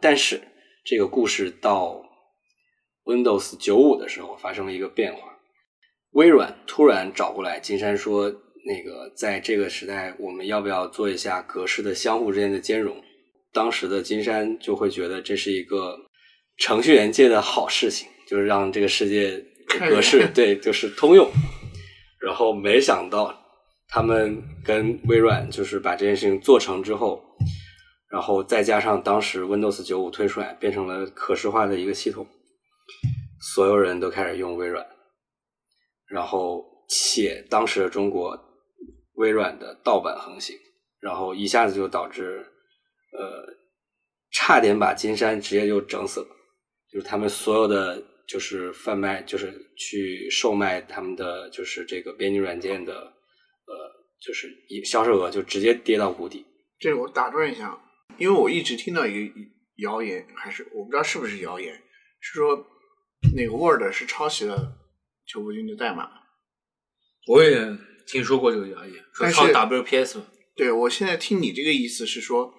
[0.00, 0.42] 但是
[0.84, 2.02] 这个故事到
[3.04, 5.38] Windows 九五的时候发生了一个变化，
[6.10, 8.28] 微软突然找过来金山说，
[8.64, 13.00] 那个在这个时代，我们要不要做一下格式的相互之间的兼容？
[13.52, 15.96] 当时的金山就会觉得这是一个
[16.56, 19.38] 程序员界的好事情，就是让这个世界
[19.88, 21.30] 格式对 就是通用。
[22.18, 23.36] 然后没想到
[23.88, 27.22] 他们跟微软就是把这件事情做成之后，
[28.12, 32.26] 然后再加上当时 Windows 九五推出来，变成了可视化的一个系统，
[33.54, 34.86] 所有人都开始用微软。
[36.08, 38.38] 然后且当时的中国，
[39.14, 40.54] 微软的盗版横行，
[41.00, 42.46] 然后一下子就导致
[43.18, 43.46] 呃
[44.30, 46.26] 差点把金山直接就整死了，
[46.92, 53.74] 就是他们所有的就是贩卖就是去售卖他们的就是这个编辑软件的呃
[54.20, 56.44] 就是一销售额就直接跌到谷底。
[56.78, 57.78] 这我打断一下，
[58.18, 59.34] 因为我一直听到一个
[59.76, 61.74] 谣言，还是我不知道是不是谣言，
[62.20, 62.66] 是说
[63.34, 64.78] 那个 Word 是抄袭了
[65.26, 66.08] 邱国军的代码。
[67.28, 70.26] 我也听说过这个谣言，说抄 WPS 嘛。
[70.54, 72.52] 对我现在听你这个意思是说，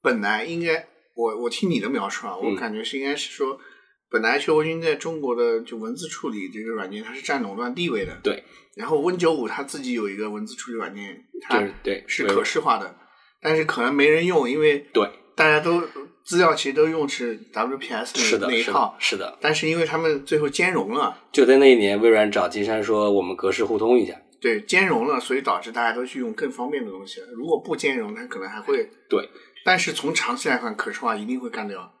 [0.00, 3.60] 本来应该我我听你的描述啊，我嗯感觉是应该是说，
[4.08, 8.44] 本来邱国军在中国的就文字处理这个软件它是占垄断地位的，对。
[8.76, 11.60] 然后 Win 九五它自己有一个文字处理软件，它
[12.08, 12.98] 是可视化的，
[13.44, 15.82] 但是可能没人用，因为对大家都
[16.24, 19.36] 资料其实都用是 WPS 是的，那那一套的，，是的。
[19.42, 24.14] 但是因为他们最后兼容了，就在那一年，微软找金山说我们格式互通一下。
[24.40, 27.26] 对兼容了，所以导致大家都去用更方便的东西了。
[27.34, 29.28] 如果不兼容，它可能还会对，
[29.64, 31.92] 但是从长期来看，可视化一定会干掉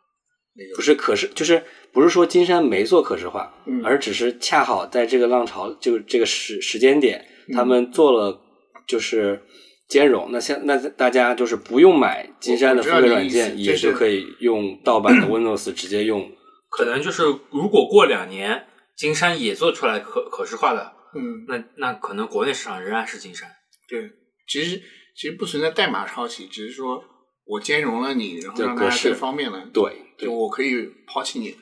[0.56, 8.40] 那个不是可视，就是不是说金山没做可视化，嗯而只是恰好在这个浪潮，就这个时时间点，嗯他们做了
[8.86, 9.42] 就是
[9.88, 10.30] 兼容。
[10.30, 16.30] 那现那大家就是不用买金山的付费软件，也就可以用盗版的 Windows 直接用。
[16.70, 18.66] 可能就是如果过两年
[18.96, 23.48] 金山也做出来可可视化的，嗯，那那可能国内市场仍然是金山。
[23.88, 24.10] 对，
[24.48, 24.80] 其实
[25.16, 27.02] 其实不存在代码抄袭，只是说
[27.44, 29.68] 我兼容了你，然后格式让大家更方便了。
[29.72, 29.82] 对
[30.18, 31.54] 对就我可以抛弃你。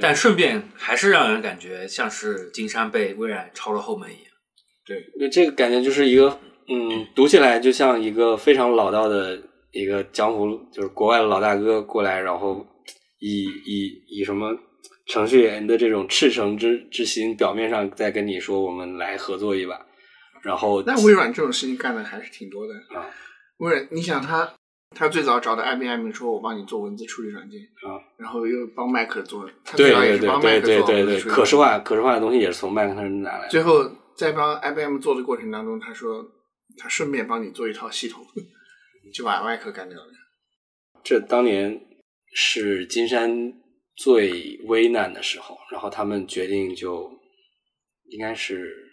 [0.00, 4.24] 但顺便还是让人感觉像是金山被微软抄了后门一样。
[4.86, 9.40] 对，那，这个感觉就是一个，嗯，读起来就像一个非常老道的
[9.72, 12.66] 一个江湖，就是国外的老大哥过来，然后
[13.20, 14.56] 以以以什么
[15.06, 19.80] 程序员的这种赤诚之之心，表面上在跟你说我们来合作一把，
[20.42, 22.74] 然后那微软这种事情干的还是挺多的。
[22.96, 23.06] 啊
[23.58, 24.54] 微软，你想他，
[24.90, 33.48] 他最早找的 IBM 说，我帮你做文字处理软件，啊，然后又帮麦克做，他对最早也对对是帮麦对对对可视化可视化的东西也是从麦克那儿拿来的。
[33.48, 36.24] 最后在帮 IBM 做的过程当中，他说
[36.76, 38.24] 他顺便帮你做一套系统，
[39.12, 40.12] 就把外壳干掉了。
[41.04, 41.80] 这当年
[42.34, 43.52] 是金山
[43.96, 47.10] 最危难的时候，然后他们决定就
[48.10, 48.92] 应该是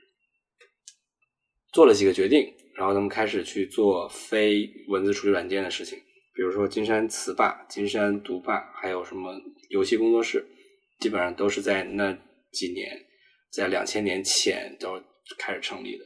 [1.71, 5.97] 做了几个决定，然后他们开始去做非文字处理软件的事情，
[6.33, 9.33] 比如说金山词霸、金山读霸，还有什么
[9.69, 10.45] 游戏工作室，
[10.99, 12.11] 基本上都是在那
[12.51, 13.05] 几年，
[13.51, 15.01] 在两千年前都
[15.37, 16.05] 开始成立的。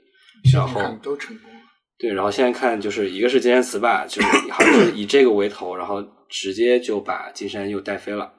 [0.51, 1.62] 然后都成功了。
[2.03, 8.33] 对，然后现在看就是一个是金山词霸，就是好像是以这个为头，然后直接就把金山又带飞了。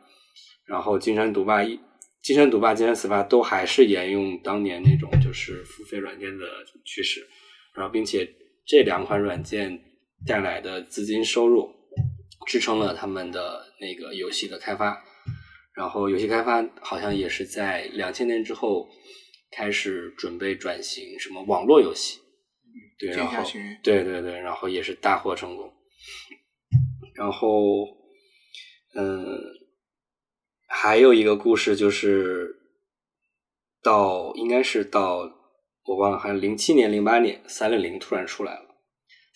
[0.67, 1.81] 然后金山读霸一、
[2.21, 6.45] 金山读霸、金山词霸都还是沿用当年那种就是付费软件的
[6.85, 7.27] 趋势，
[7.75, 8.29] 然后并且
[8.67, 9.81] 这两款软件
[10.27, 11.71] 带来的资金收入
[12.47, 15.03] 支撑了他们的那个游戏的开发。
[15.75, 18.87] 然后游戏开发好像也是在两千年之后
[19.51, 22.19] 开始准备转型什么网络游戏，
[22.99, 23.43] 对，然后
[23.83, 25.73] 对对对，然后也是大获成功。
[27.15, 27.87] 然后，
[28.97, 29.39] 嗯，
[30.67, 32.55] 还有一个故事就是
[33.83, 35.19] 到应该是到
[35.85, 38.67] 我忘了，好像零七年、零八年，三六零突然出来了。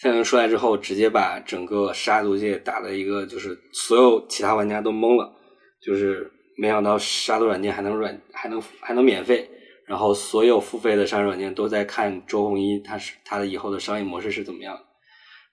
[0.01, 5.33] 三六零出来之后，直接把整个杀毒界打的一个就是所有其他玩家都懵了，
[5.81, 9.49] 就是没想到杀毒软件还能软还能还能免费，
[9.89, 14.79] 然后所有付费的商业软件都在看周鸿祎他是他的以后的商业模式是怎么样。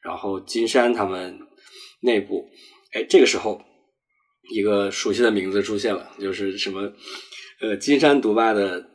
[0.01, 1.39] 然后金山他们
[2.01, 2.47] 内部，
[2.91, 3.59] 哎，这个时候
[4.51, 6.91] 一个熟悉的名字出现了，就是什么
[7.61, 8.85] 呃，金山毒霸的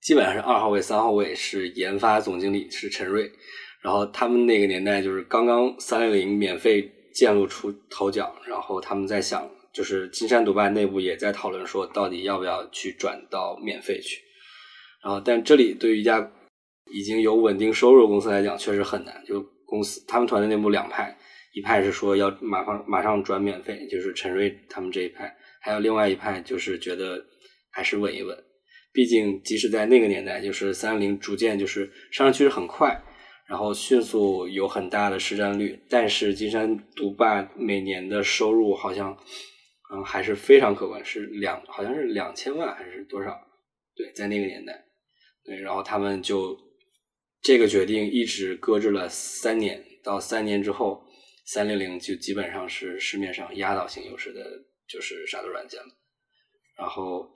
[0.00, 3.32] 基本上是二号位、三号位是研发总经理是陈瑞，
[3.80, 14.20] 然后他们那个年代就是刚刚三六零免费渐露出头角，然后他们在想，就是金山毒霸内部也在讨论说，到底要不要去转到免费去。
[15.02, 16.30] 然后，但这里对于一家
[16.92, 19.22] 已经有稳定收入的公司来讲，确实很难。
[19.26, 21.16] 就公司他们团队内部两派，
[21.52, 25.26] 一派是说要马上马上转免费，就是陈瑞他们这一派；
[25.60, 27.20] 还有另外一派就是觉得
[27.70, 28.36] 还是稳一稳。
[28.92, 33.02] 毕竟，即使在那个年代，就是三零逐渐就是上升趋势很快，
[33.48, 39.16] 然后迅速有很大的市占率，但是金山毒霸每年的收入好像，
[39.92, 43.36] 嗯，还是非常可观，是两好像是两千万还是多少？
[43.96, 44.84] 对，在那个年代，
[45.44, 46.56] 对，然后他们就
[47.42, 51.02] 这个决定一直搁置了三年，到三年之后，
[51.46, 54.40] 三六零就基本上是市面上压倒性优势的，
[54.88, 55.88] 就是杀毒软件了。
[56.78, 57.28] 然后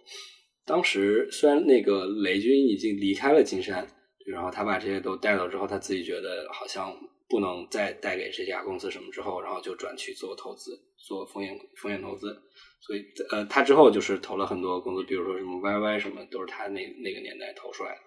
[0.64, 3.87] 当时虽然那个雷军已经离开了金山，
[4.27, 6.92] 然后他把这些都带走之后，他自己觉得好像
[7.29, 12.41] 不能再带给这家公司什么之后，然后就转去做投资，做风险风险投资。
[12.81, 18.01] 所以呃，他之后就是投了很多公司，比如说什么 YY 什么，都是他那那个年代投出来的。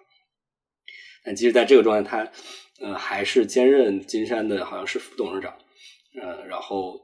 [1.25, 2.31] 但即使在这个状态，他
[2.85, 5.53] 呃还是兼任金山的好像是副董事长，
[6.21, 6.97] 呃，然后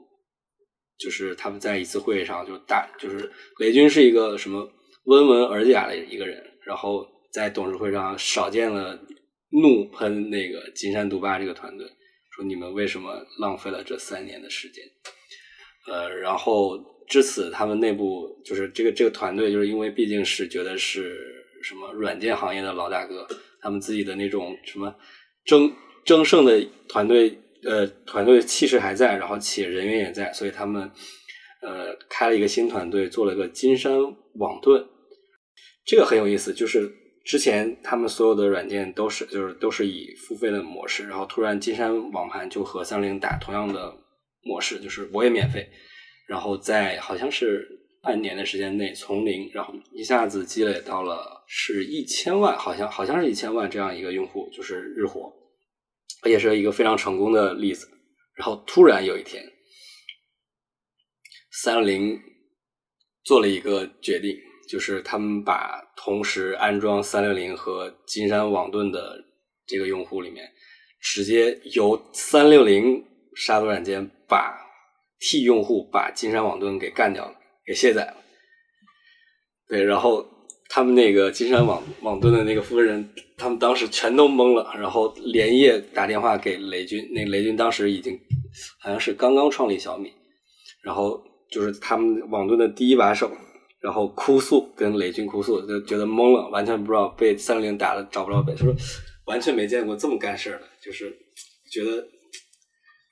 [0.98, 4.72] 就是他们在一次会议上就大就是雷军是一个什么
[5.04, 8.98] 温文尔雅的一个人，然后在董事会上少见了
[9.50, 11.86] 怒喷那个金山毒霸这个团队，
[12.36, 14.84] 说你们为什么浪费了这三年的时间？
[15.88, 23.28] 呃，然后至此他们内部就是这个这个团队，就是因为毕竟是觉得是什么软件行业的老大哥。
[23.62, 24.96] 他们自己的那种什么
[25.44, 30.92] 争争胜的团队，呃，团队气势还在，然后企业人员也在，所以他们
[31.62, 34.00] 呃开了一个新团队，做了个金山
[34.36, 34.86] 网盾。
[35.84, 36.92] 这个很有意思，就是
[37.26, 43.94] 之前他们所有的软件都是就是都是以付费的模式，然后突然金山网盘就和三菱打同样的
[44.42, 45.68] 模式，就是我也免费，
[46.28, 47.68] 然后在好像是
[48.02, 51.34] 半年的时间内从零，然后一下子积累到了。
[51.48, 55.32] 是一千万，好像好像是一千万这样一个用户，就是日活，
[56.28, 57.88] 也是一个非常成功的例子。
[58.34, 59.44] 然后突然有一天，
[61.52, 62.20] 三六零
[63.24, 64.36] 做了一个决定，
[64.70, 69.24] 就是他们把同时安装三六零和金山网盾的
[69.66, 70.50] 这个用户里面，
[71.02, 73.04] 直接由三六零
[73.36, 74.58] 杀毒软件把
[75.20, 78.16] 替用户把金山网盾给干掉了，给卸载了。
[79.68, 80.26] 对，然后。
[80.68, 87.08] 他们那个金山网网盾的那个负责人，他们当时全都懵了，然后连夜打电话给雷军。
[87.14, 88.20] 那雷军当时已经
[88.80, 90.12] 好像是刚刚创立小米，
[90.82, 93.32] 然后就是他们网盾的第一把手，
[93.86, 98.76] 然后哭诉跟雷军哭诉，就觉得懵了，完全不知道被三六零打的找不着北，他说
[99.28, 101.16] 完全没见过这么干事的，就是
[101.72, 102.04] 觉得，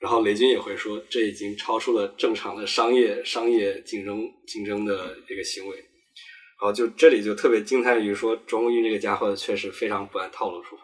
[0.00, 5.76] 然后雷军也会说，这已经超出了正常的商业商业竞争竞争的一个行为。
[5.76, 10.82] 然后就这里就特别惊叹于说，钟玉这个家伙确实非常不按套路出牌，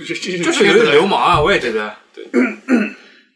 [0.06, 1.40] 这这这是有点流氓啊！
[1.40, 1.96] 我也觉得。
[2.12, 2.26] 对。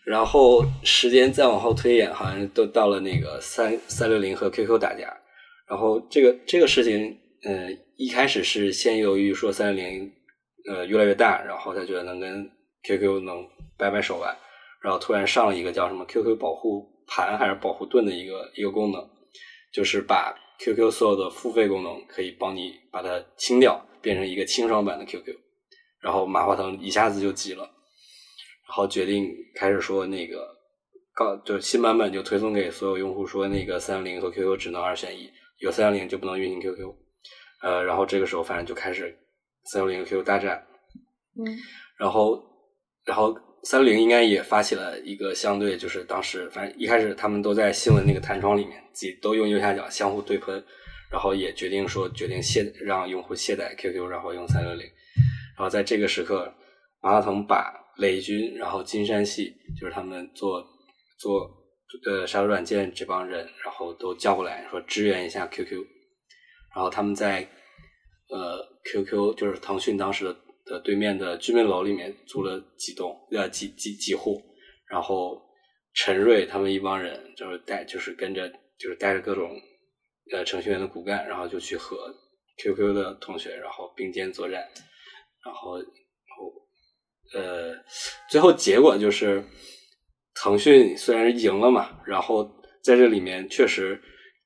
[0.05, 5.17] 然后时间再往后推演，好像都到了那个三三六零和 QQ 打架。
[5.69, 10.13] 然后这个这个事情，呃，一开始是先由于说三六零
[10.69, 12.51] 呃越来越大，然后他觉得能跟
[12.85, 13.47] QQ 能
[13.77, 14.37] 掰掰手腕，
[14.83, 19.09] 然后突然上了一个叫什么 QQ 保护盘还是保护盾的一个一个功能，
[19.73, 20.39] 就是把。
[20.59, 25.35] QQ 所有的付费功能可以帮你把它清掉，变成一个清爽版的 QQ，
[26.01, 30.47] 然后马化腾一下子就急了，然后决定开始说那个
[31.15, 35.29] 告，就新版本就推送给所有用户说那个三六零和 QQ 只能二选一，
[35.63, 36.95] 有三六零就不能运行 QQ，
[37.63, 39.17] 呃，然后这个时候反正就开始
[39.65, 40.67] 三六零 QQ 大战，
[41.39, 41.57] 嗯，
[41.97, 42.43] 然后
[43.07, 43.35] 然后。
[43.65, 50.53] 三六零应该也发起了一个相对，就是当时反正一开始他们都在新闻那个弹窗里面，自己都用右下角相互对喷，
[51.13, 54.85] 然后也决定说决定卸让用户卸载 QQ，然后用三六零。
[55.57, 56.53] 然后在这个时刻，
[57.01, 60.61] 马化腾把雷军，然后金山系就是他们做
[61.21, 61.49] 做
[62.07, 65.85] 呃杀毒软件这帮人，然后都叫过来说支援一下 QQ。
[66.75, 67.49] 然后他们在
[68.29, 70.37] 呃 QQ 就是腾讯当时的。
[70.65, 74.41] 的对面的居民楼里面租了几栋，呃几几几户，
[74.89, 75.43] 然后
[75.93, 79.51] 陈瑞他们一帮人就是带，就是跟着，就是带着各种
[80.31, 82.15] 呃程序员的骨干，然后就去和
[82.59, 84.61] QQ 的同学，然后并肩作战，
[85.45, 86.53] 然后后
[87.35, 87.75] 呃
[88.31, 89.45] 最后结果就是
[90.35, 92.51] 腾讯虽然赢了嘛，然后
[92.83, 94.01] 在这里面确实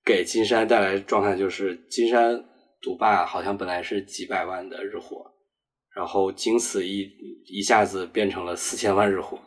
[0.05, 2.45] 给金山带来状态就是金山
[2.81, 5.25] 独霸好像本来是几百万的日活。
[5.95, 7.11] 然后经此一
[7.47, 9.41] 一下子变成了四千万日活，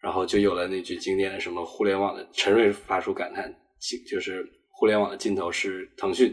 [0.00, 3.52] 然后就有了那句经典的什么互联网的陈瑞发出感叹，
[4.08, 6.32] 就是互联网的尽头是腾讯，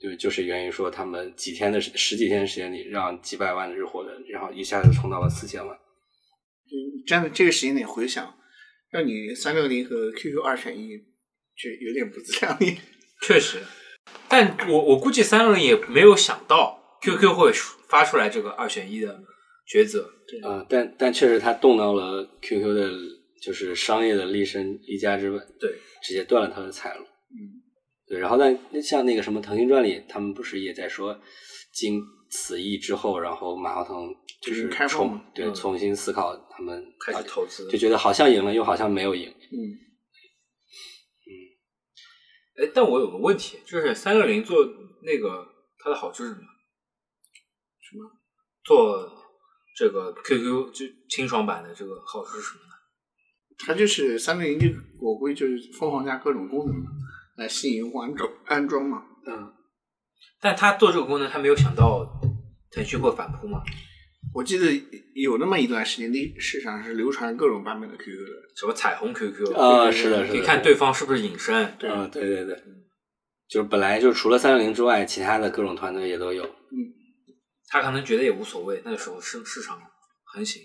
[0.00, 5.78] 就就是源于说他们几天的十几天时间里让几百万日活的，然后一下子冲到了四千万。
[6.70, 8.34] 嗯，站在这个时间点回想，
[8.90, 10.96] 让你三六零和 QQ 二选一，
[11.56, 12.76] 就有点不自量力。
[13.22, 13.58] 确实，
[14.28, 17.52] 但我我估计三六零也没有想到 QQ 会。
[17.88, 19.18] 发出来这个二选一的
[19.66, 20.12] 抉择，
[20.46, 22.92] 啊，但但确实他动到了 QQ 的，
[23.42, 25.70] 就是商业的立身立家之本，对，
[26.02, 27.64] 直接断了他的财路，嗯，
[28.06, 28.18] 对。
[28.18, 31.18] 然后但像那个什么腾讯传里，他们不是也在说，
[31.72, 39.56] 经此役之后，然后马化腾就是重对重新思考他们开始投资，就觉得好像赢了，又好像没有赢，嗯
[41.26, 41.30] 嗯。
[42.58, 44.56] 哎，但我有个问题，就是三六零做
[45.02, 45.46] 那个
[45.78, 46.42] 它的好处是什么？
[47.80, 48.10] 什么
[48.64, 49.10] 做
[49.76, 52.70] 这个 QQ 就清爽版的这个好处是什么呢？
[53.66, 54.66] 它就是三六零，就
[55.00, 56.90] 我估计就是疯狂加各种功能嘛，
[57.36, 59.04] 来吸引用户安装安装嘛。
[59.26, 59.54] 嗯，
[60.40, 62.17] 但他做这个功能，他没有想到
[62.70, 63.62] 腾讯会反扑吗？
[64.34, 64.66] 我记得
[65.14, 68.32] 有那么一段时间，那市场是流传各种版本的 QQ 的。
[68.56, 71.74] 什么彩虹 QQ 啊，是的，是的，可以看对方是不是隐身。
[71.78, 72.56] 对嗯，对对对，
[73.48, 76.44] 就是本来就除了三六零之外，其他的各种团队也都有。
[76.44, 76.94] 嗯
[77.70, 79.78] 他可能觉得也无所谓，那个时候市市场
[80.24, 80.62] 横行。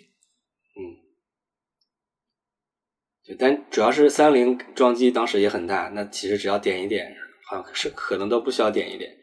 [3.25, 7.13] 对，但主要是三六零装机当时也很大，那其实只要点一点，
[7.49, 9.13] 好像是可能都不需要点一点，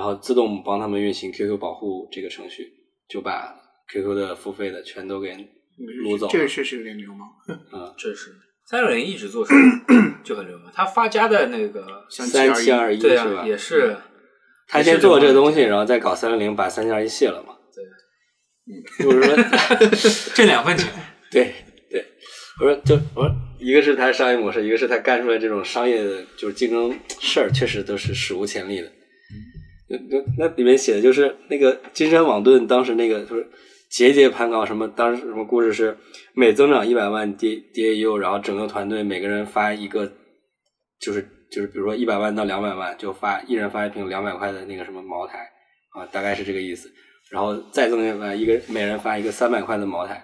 [0.00, 2.72] 然后自动帮他们运行 QQ 保护这个程序，
[3.06, 3.54] 就把
[3.92, 5.28] QQ 的付费的全都给
[6.02, 6.26] 撸走。
[6.26, 7.28] 这个确实有点流氓。
[7.46, 8.34] 嗯，确实
[8.64, 9.54] 三六零一直做手
[10.24, 13.46] 就很流氓，他发家的那个像三七二一对啊，是吧？
[13.46, 13.94] 也是
[14.68, 17.54] 他先做这个东西，然后再搞三六零，把三七二一卸了嘛。
[18.96, 20.88] 对，就是说， 挣两份钱。
[21.30, 21.52] 对
[21.90, 22.02] 对，
[22.58, 28.90] 我说就我说，一个是他商业模式，一个是他干出来这种商业的就是竞争事儿，确实都是史无前例的。
[29.90, 33.46] 那那那里面写的就是那个金山网盾当时那个就是
[33.90, 35.96] 节节攀高，什么当时什么故事是
[36.32, 40.10] 每增长一百万 D DAU，然后整个团队每个人发一个，
[41.00, 45.38] 就是就是比如说一百万到两百万就发一人发一瓶两百块的那个什么茅台
[45.92, 46.88] 啊，大概是这个意思。
[47.30, 50.20] 然后再增加一个每人发一个三百块的茅台，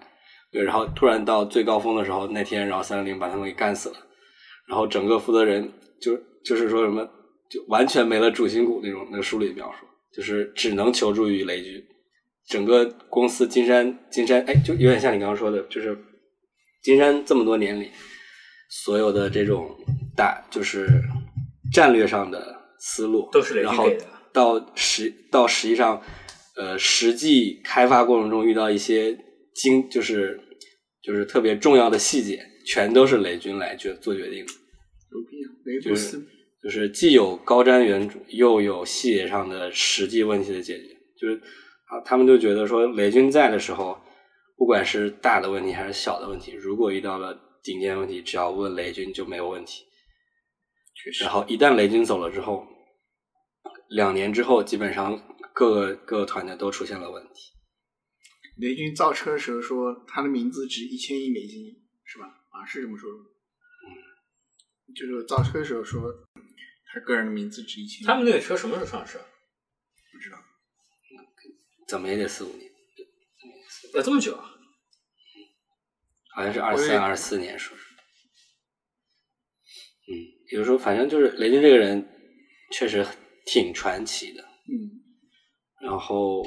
[0.50, 3.96] 对，然后突然到最高峰的时候，那天然后三六零把他们给干死了，
[4.68, 7.08] 然后整个负责人就就是说什么
[7.50, 11.82] 就完全没了主心骨那种，那个书里描述就是只能求助于雷军，
[12.48, 15.96] 整个公司金山金山哎，就有点像你刚刚说的，就是
[16.82, 17.90] 金山这么多年里
[18.70, 19.76] 所有的这种
[20.16, 20.88] 大就是
[21.72, 26.02] 战略上的思路都是雷军然后给的到实到实际上。
[26.58, 29.14] 呃，实际开发过程中遇到一些
[29.54, 30.40] 精，就是
[31.02, 34.52] 就是特别重要的细节，全都是雷军来决做决定的。
[35.10, 35.52] 牛逼啊！
[35.66, 36.26] 雷布就是斯，
[36.66, 40.96] 就是既有高瞻远瞩，又有细节上的实际问题的解决。
[41.16, 41.40] 就是
[41.84, 43.96] 啊，他们就觉得说，雷军在的时候，
[44.56, 49.84] 不管是大的问题还是小的问题，如果遇到了顶尖问题，只要问雷军就没有问题。
[50.96, 51.32] 确实然。
[51.32, 52.66] 后一旦雷军走了之后，
[53.90, 55.16] 两年之后，基本上
[55.54, 57.52] 各个各个团队都出现了问题。
[58.56, 61.62] 雷军造车的时候说他的名字值一千亿美金，
[62.04, 62.26] 是吧？
[62.50, 63.18] 啊，是这么说的。
[63.86, 66.02] 嗯，就是造车的时候说
[66.96, 68.06] 他个人的名字值一千。
[68.06, 69.18] 他们那个车什么时候上市？
[69.18, 69.24] 啊？
[70.10, 70.38] 不知道。
[71.86, 72.70] 怎么也得四五年，
[73.94, 74.50] 要这么久啊？
[76.34, 77.84] 好像是二三二四年说是。
[80.08, 80.10] 嗯，
[80.52, 82.08] 有时候，反正就是雷军这个人
[82.72, 83.06] 确实
[83.44, 84.42] 挺传奇的。
[84.42, 85.04] 嗯，
[85.82, 86.42] 然后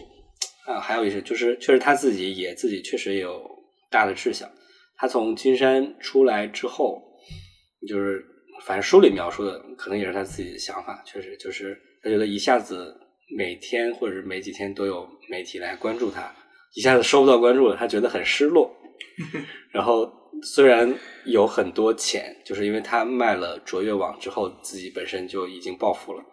[0.66, 3.48] 啊，还有一些就是，确实他自己也自己确实有
[3.92, 4.52] 大的志向。
[4.96, 7.02] 他从金山出来之后，
[7.88, 8.26] 就是
[8.66, 11.02] 反正书里描述的，可能也是他自己的想法。
[11.06, 12.96] 确实就是他觉得一下子
[13.38, 16.34] 每天或者是每几天都有媒体来关注他，
[16.76, 18.76] 一下子收不到关注了，他觉得很失落。
[19.72, 20.12] 然后
[20.44, 20.94] 虽然
[21.26, 26.24] 有很多钱，就是因为他卖了卓越网之后，自己本身就已经暴富了。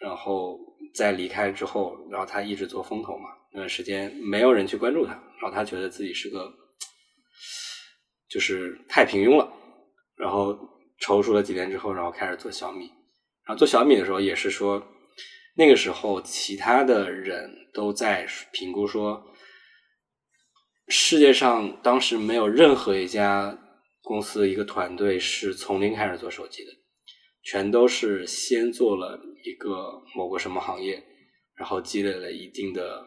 [0.00, 0.58] 然后
[0.94, 6.50] 在离开之后，然后他一直做风投嘛，那段时间没有人去关注他，然后他觉得自己是个
[8.28, 9.52] 就是太平庸了，
[10.16, 10.58] 然后
[11.00, 12.86] 踌躇了几年之后，然后开始做小米，
[13.46, 14.86] 然后做小米的时候也是说，
[15.56, 19.24] 那个时候其他的人都在评估说，
[20.88, 23.58] 世界上当时没有任何一家
[24.02, 26.70] 公司一个团队是从零开始做手机的，
[27.42, 31.02] 全都是先做了一个某个什么行业，
[31.54, 33.06] 然后积累了一定的，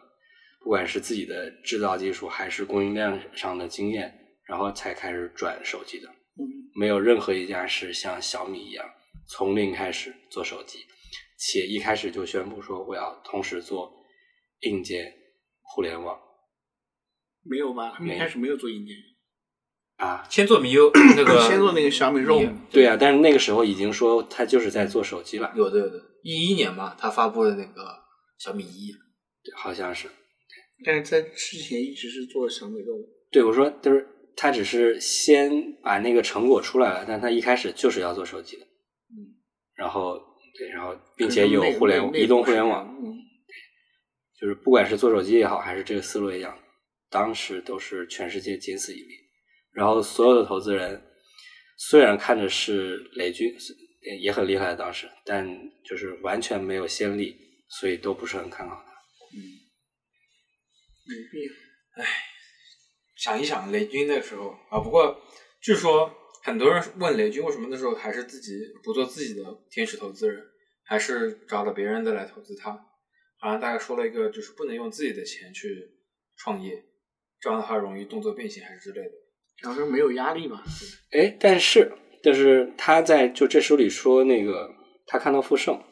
[0.60, 4.12] 不管是自己的制造技术还是供应链上的经验，
[4.46, 6.08] 然后才开始转手机的。
[6.74, 8.84] 嗯，没有任何一家是像小米一样
[9.26, 10.80] 从零开始做手机，
[11.38, 13.92] 且一开始就宣布说我要同时做
[14.60, 15.12] 硬件、
[15.62, 16.18] 互联网
[17.42, 17.92] 没有吧？
[17.96, 18.96] 他们一开始没有做硬件，
[19.96, 20.26] 啊。
[20.30, 28.02] 先做米 U 那个，先做那个小米 ROM，对啊，但是那个时候已经说他就是在做手机了，有的有的，一一年嘛，他发布的那个
[28.38, 28.92] 小米一，
[29.56, 30.08] 好像是。
[30.84, 33.06] 但是在之前一直是做小米 ROM。
[33.30, 35.50] 对，我说就是他只是先
[35.82, 39.38] 把那个成果出来了，但他一开始就是要做手机的，嗯，
[39.74, 40.18] 然后
[40.58, 43.14] 对，然后并且有互联网、移动互联网，，嗯，
[44.38, 46.58] 就是不管是做手机也好，还是这个思路一样，
[47.10, 49.14] 当时都是全世界仅此一例。
[49.72, 51.02] 然后所有的投资人
[51.76, 53.52] 虽然看着是雷军
[54.20, 55.44] 也很厉害，当时，但
[55.84, 57.36] 就是完全没有先例，
[57.68, 58.92] 所以都不是很看好他。
[61.06, 61.48] 牛逼。
[63.24, 65.18] 想一想雷军那时候啊，不过
[65.62, 66.12] 据说
[66.42, 68.52] 很多人问雷军为什么那时候还是自己
[68.82, 70.44] 不做自己的天使投资人，
[70.84, 72.72] 还是找了别人的来投资他，
[73.40, 75.74] 好像大概说了一个就是不能用自己的钱去
[76.36, 76.84] 创业，
[77.40, 79.12] 这样的话容易动作变形还是之类的。
[79.62, 80.62] 然后说没有压力嘛，
[81.12, 81.90] 哎，但是
[82.22, 84.68] 但是他在就这书里说那个
[85.06, 85.82] 他看到傅盛，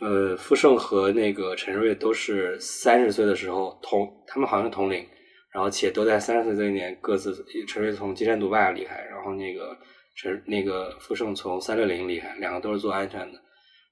[0.00, 5.06] 呃，傅盛和那个陈瑞都是三十岁的时候同，他们好像是同龄，
[5.52, 9.76] 然后且都在三十岁这一年各自，陈瑞从金山毒霸离开，然后那个
[10.16, 13.38] 陈那个傅盛从三六零离开，两个都是做安全的，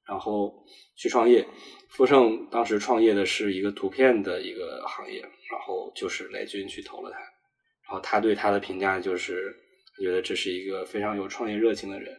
[0.08, 0.52] 然后
[0.96, 1.46] 去创业。
[1.90, 7.18] 傅盛当时创业的是一个图片的一个行业，然后就是雷军去投了他。
[7.18, 9.54] 然后他对他的评价就是，
[9.98, 12.16] 觉得这是一个非常有创业热情的人。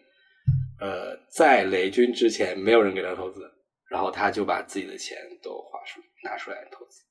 [0.80, 3.50] 呃，在雷军之前，没有人给他投资，
[3.90, 7.02] 然后他就把自己的钱都花出拿出来投资。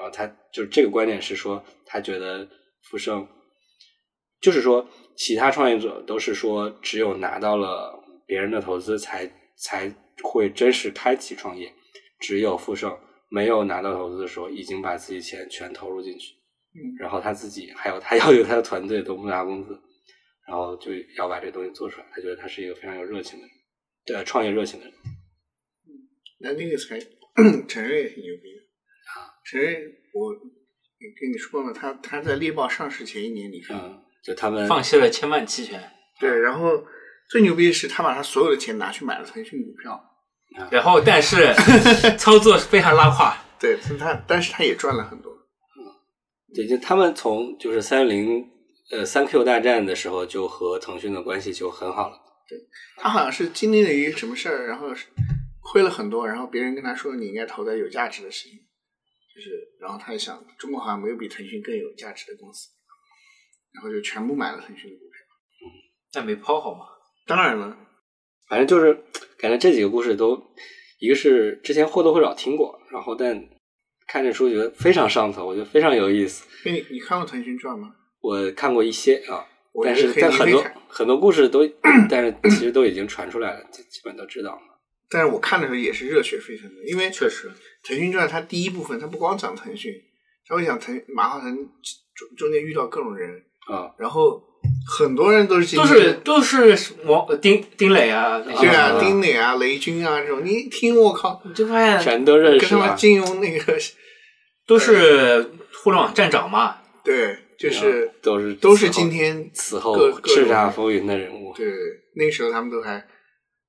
[0.00, 2.48] 然后他就是这个观点是说，他觉得
[2.88, 3.28] 富盛，
[4.40, 11.70] 就是说其他创业者都是说，只有拿到了别人的投资才才会真实开启创业，
[12.18, 12.98] 只有富盛
[13.28, 16.32] 没有拿到投资的时候，已经把自己钱全投入进去。
[16.72, 19.78] 嗯然后他自己还有他要求他的团队都不拿工资，
[20.48, 22.06] 然后就要把这个东西做出来。
[22.10, 23.54] 他觉得他是一个非常有热情的人，
[24.06, 24.94] 对创业热情的人。
[26.38, 26.98] 那那个才
[27.68, 28.59] 陈瑞也挺牛逼的
[29.58, 29.60] 啊。
[29.60, 29.84] 陈瑞，
[30.14, 35.80] 我跟你说了，他他在猎豹上市前一年你看，嗯，就他们放弃了千万期权，
[36.18, 36.84] 对，然后
[37.28, 40.00] 最牛逼的是他把他所有的钱拿去买了腾讯股票，
[40.70, 41.54] 然后但是
[42.18, 45.32] 操作非常拉胯，对，他但是他也赚了很多。
[45.32, 45.38] 嗯
[46.54, 48.44] 对，就他们从就是三零
[48.90, 52.16] 呃三 Q 大战的时候，就和腾讯的关系就很好了。
[52.48, 52.58] 对
[52.96, 54.88] 他好像是经历了一个什么事儿，然后
[55.60, 58.58] 亏了很多，然后别人跟他说你应该投在有价值的事情，
[59.34, 59.50] 就是，
[59.80, 62.68] 然后他就想中国好像没有比腾讯更有价值的公司，
[63.72, 65.20] 然后就全部买了腾讯的股票。
[66.12, 66.86] 但没抛好吗？
[67.26, 67.76] 当然了，
[68.48, 68.92] 反正就是
[69.38, 70.42] 感觉这几个故事都，
[70.98, 73.48] 一个是之前或多或少听过，然后但
[74.08, 76.46] 看这书觉得非常上头，我觉得非常有意思。
[76.64, 77.94] 那你你看过《腾讯传》吗？
[78.20, 79.46] 我看过一些啊，
[79.84, 81.60] 但是觉得可以但很多很多故事都，
[82.10, 84.62] 但是其实都已经传出来了，基基本都知道了。
[85.10, 87.50] 但是我看的时候也是热血沸腾的，因为《确实，
[87.82, 89.92] 腾讯传》它第一部分它不光讲腾讯，
[90.46, 93.30] 它会讲腾马化腾中中间遇到各种人，
[93.68, 94.40] 啊，然后
[94.86, 102.96] 很多人都是都是都是王丁丁磊啊，对啊，啊丁磊啊、雷军啊这种，你一听我靠，你就发现全都认识跟他们。
[102.96, 103.76] 金融那个
[104.66, 105.42] 都是
[105.82, 111.52] 互联网站长嘛，对，就是啊都是都是今天此后各各叱咤风云的人物。
[111.56, 111.66] 对，
[112.14, 113.04] 那时候他们都还，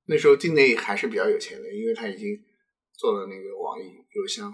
[0.05, 2.43] 那时候境内还是比较有钱的，因为他已经
[2.93, 3.83] 做了那个网易
[4.15, 4.53] 邮箱。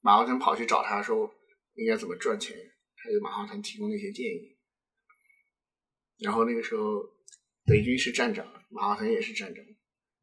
[0.00, 1.34] 马化腾跑去找他说
[1.74, 2.56] 应该怎么赚钱，
[2.96, 4.56] 他就马化腾提供了一些建议。
[6.18, 7.02] 然后那个时候，
[7.66, 9.64] 雷军是站长，马化腾也是站长，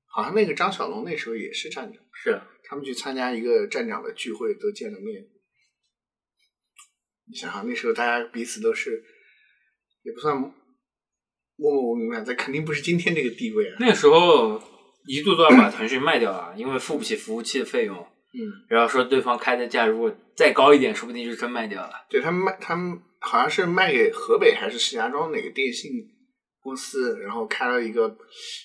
[0.06, 2.02] 好像那个张小龙那时候也是站长。
[2.14, 5.30] 是他们去参加一个站长的聚会，都见了面。
[7.26, 9.04] 你想想，那时候大家彼此都是，
[10.04, 10.42] 也不算
[11.56, 13.78] 默默无名吧，这肯定不是今天这个地位啊。
[13.80, 14.62] 那个时候
[15.08, 18.40] 一度都要把腾讯卖掉了，因为付不起服务器的费用，嗯，
[18.70, 21.92] 然后说对方开的价如果再高一点，说不定就真卖掉了。
[22.10, 25.92] 对他们卖，他们好像是卖给河北还是石家庄哪个电信
[26.62, 28.18] 公司，然后开了一个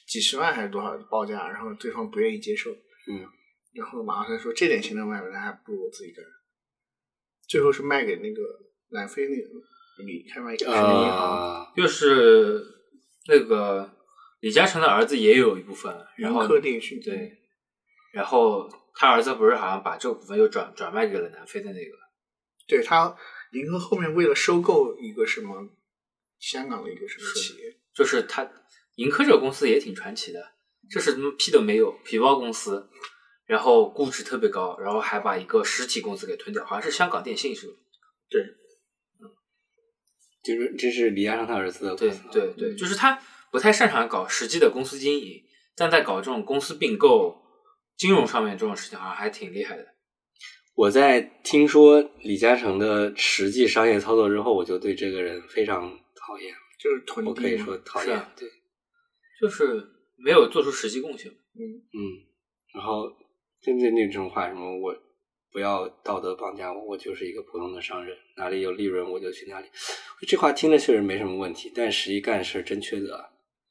[0.07, 2.71] 几十万还是多少的报价，然后对方不愿意接受。
[2.71, 3.27] 嗯，
[3.75, 6.25] 然后马化腾说这点钱都卖不了，那还不如我自己干。
[7.49, 8.43] 最后是卖给那个
[8.91, 9.43] 南非那个
[10.05, 11.37] 李开发人民银行。
[11.37, 12.63] 啊，就是
[13.29, 13.95] 那个
[14.41, 17.39] 李嘉诚的儿子也有一部分，然后科电讯对，
[18.13, 21.93] 然后他儿子不是好像把这个股份又转转卖给了南非的那个，
[22.67, 23.15] 对他
[23.53, 25.69] 银河后面为了收购一个什么
[26.39, 28.51] 香港的一个什么企业，就是他
[28.97, 30.53] 银科这个公司也挺传奇的，
[30.91, 32.89] 就是屁都没有，皮包公司，
[33.47, 37.75] 然后估值特别高，然后还把一个实体公司给吞掉，好像是香港电信是吧？
[38.31, 38.43] 对，
[40.43, 43.21] 就是这是李嘉诚他儿子的对公司对对，就是他
[43.51, 45.43] 不太擅长搞实际的公司经营，
[45.77, 47.41] 但在搞这种公司并购、
[47.97, 49.87] 金融上面这种事情，好像还挺厉害的。
[50.75, 56.55] 我在听说李嘉诚的实际商业操作之后，我就对这个人非常讨厌。
[56.81, 57.27] 就是囤。
[57.27, 58.49] 我可以说讨厌啊，对，
[59.41, 59.85] 就是
[60.17, 61.29] 没有做出实际贡献。
[61.33, 61.59] 嗯，
[61.93, 61.99] 嗯，
[62.73, 63.11] 然后
[63.61, 64.95] 就那那种话，什么我
[65.53, 69.67] 不要道德绑架我，我就是一个普通的商人，哪里有利润我就去哪里。
[70.27, 73.25] 这话听着确实没什么问题，但实际干事真缺德。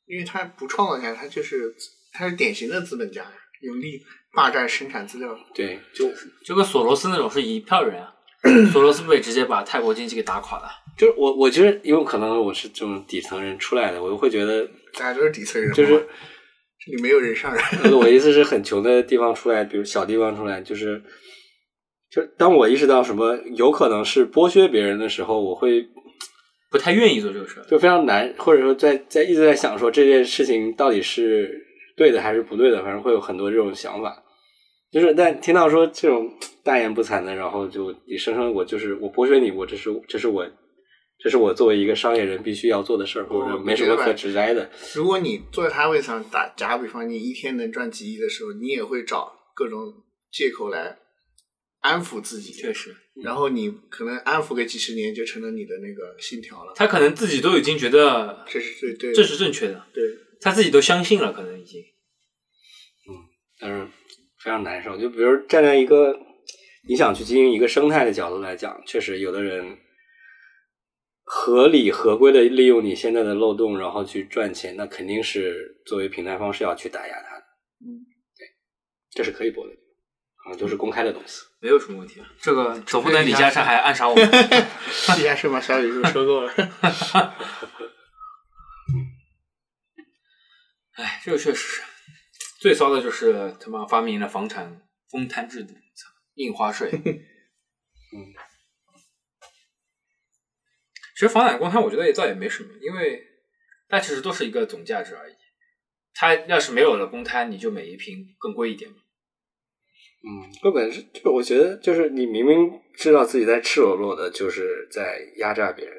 [0.05, 1.75] 因为他不创造价值，他就是
[2.13, 3.25] 他是典型的资本家，
[3.61, 4.01] 有利
[4.33, 5.37] 霸占生产资料。
[5.53, 6.09] 对，就
[6.45, 8.13] 就跟索罗斯那种是一票人啊，
[8.71, 10.69] 索罗斯不也直接把泰国经济给打垮了。
[10.97, 15.91] 就是我，我觉得，因为可能我是这种底层人出来的，我就会觉得，大家都是底层人，就是
[16.79, 17.63] 这里没有人上人。
[17.91, 21.03] 我意思是很穷的地方出来，比如小地方出来，就是，
[22.09, 25.85] 就当我意识到什么有可能是剥削别人的时候，我会
[26.71, 27.63] 不太愿意做这个事儿。
[27.65, 31.49] 就非常难，或者说在在一直在想说这件事情到底是
[31.95, 34.23] 对的还是不对的，反正会有很多这种想法。
[34.89, 36.31] 就是但听到说这种
[36.63, 40.47] 大言不惭的，然后就你声称我就是我剥削你，我这是这是我
[41.19, 44.69] 这是我作为一个商业人必须要做的事儿，或者没什么可指摘的。
[44.95, 49.93] 如果你坐在他位上打假比方，你一天能赚几亿的时候，你也会找各种
[50.31, 50.97] 借口来
[51.81, 52.51] 安抚自己。
[52.53, 56.73] 确实，然后你可能安抚个几十年，就成了你的那个信条了。
[56.75, 60.03] 他可能自己都已经觉得这是对对，这是正确的，对。
[60.39, 61.81] 他自己都相信了，可能已经。
[61.81, 63.13] 嗯
[63.59, 63.87] 但是
[64.39, 64.95] 非常难受。
[64.97, 66.15] 就比如站在一个
[66.87, 69.77] 你想去经营一个生态的角度来讲，确实有的人
[71.23, 77.43] 合理合规的利用你现在的漏洞，然后去赚钱，那肯定是作为平台方是要去打压他的。
[77.81, 78.05] 嗯，
[78.37, 78.47] 对，
[79.11, 79.73] 这是可以播的，
[80.47, 81.43] 啊，都是公开的东西。
[81.59, 84.25] 没有什么问题啊，这个总不能李嘉诚还暗杀我们。
[85.17, 86.53] 李嘉诚把小宇宙收购了。
[90.93, 91.81] 哎，这个确实是
[92.59, 94.81] 最骚的，就是他妈发明了房产
[95.11, 96.89] 公摊制度，操印花税。
[96.95, 98.33] 嗯，
[101.13, 103.21] 其实房产公摊，我觉得也倒也没什么，因为
[103.89, 105.35] 它其实都是一个总价值而已。
[106.13, 108.97] 它要是没有了公摊，你就每一平更贵一点嘛。
[110.23, 115.95] 嗯，根本是，就我觉得就是你明明知道自己在赤裸裸的，就是在压榨别人，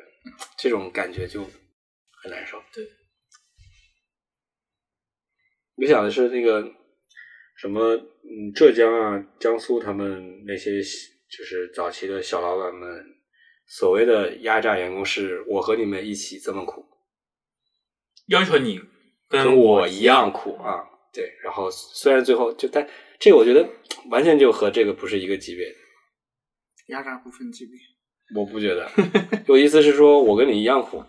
[0.58, 1.42] 这种感觉就
[2.22, 2.60] 很难受。
[2.74, 2.84] 对，
[5.76, 6.74] 我想的是那个
[7.56, 13.04] 什么，嗯，浙江啊、江苏他们那些就是早期的小老板们，
[13.66, 16.84] 所谓的压榨员工是我和你们一起这么苦，
[18.26, 18.80] 要求你
[19.28, 20.84] 跟我一样苦啊。
[21.12, 22.86] 对，然后虽然最后就但
[23.18, 23.68] 这个我觉得
[24.10, 25.74] 完全就和这个不是一个级别的。
[26.88, 27.74] 压榨不分级别，
[28.34, 28.88] 我不觉得，
[29.48, 31.04] 我意思是说我跟你一样苦，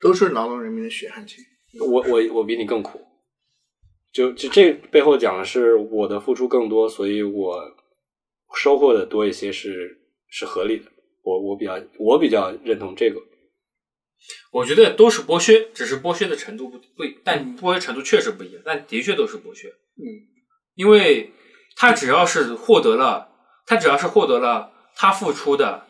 [0.00, 1.42] 都是劳动人民的血汗钱。
[1.80, 3.00] 我我我比你更苦，
[4.12, 7.62] 就就这背后讲的是我的付出更多，所以我
[8.54, 10.86] 收获的多一些是是合理的。
[11.22, 13.20] 我我比较我比较认同这个。
[14.52, 19.68] 我觉得都是剥削，只是剥削的程度不不一，但剥削程度确实不一样，但的确都是剥削。
[19.68, 20.04] 嗯，
[20.74, 21.32] 因为
[21.76, 23.30] 他只要是获得了，
[23.66, 25.86] 他只要是获得了他付出的，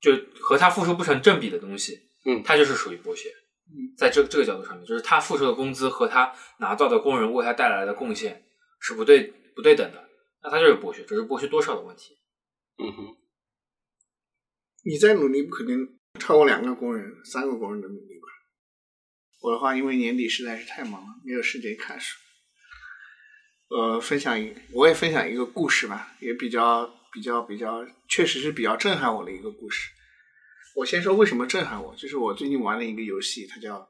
[0.00, 3.28] 就和他付出不成正比的东西，嗯他就是属于剥削。
[3.66, 8.44] 嗯，在这这个角度上面，就是他付出的工资和他拿到的工人为他带来的贡献
[8.78, 10.08] 是不对不对等的，
[10.42, 12.18] 那他就是剥削，只是剥削多少的问题。
[12.78, 13.16] 嗯哼，
[14.84, 15.88] 你再努力，不可能
[16.20, 18.28] 超过两个工人、三个工人的努力吧？
[19.40, 22.18] 我的话，因为年底实在是太忙了，没有时间看书。
[23.68, 29.90] 呃，分享一，我也分享一个故事吧，也比较比较比较，确实是比较震撼我的一个故事。
[30.76, 33.88] 我先说为什么震撼我，就是我最近玩了一个游戏，它叫，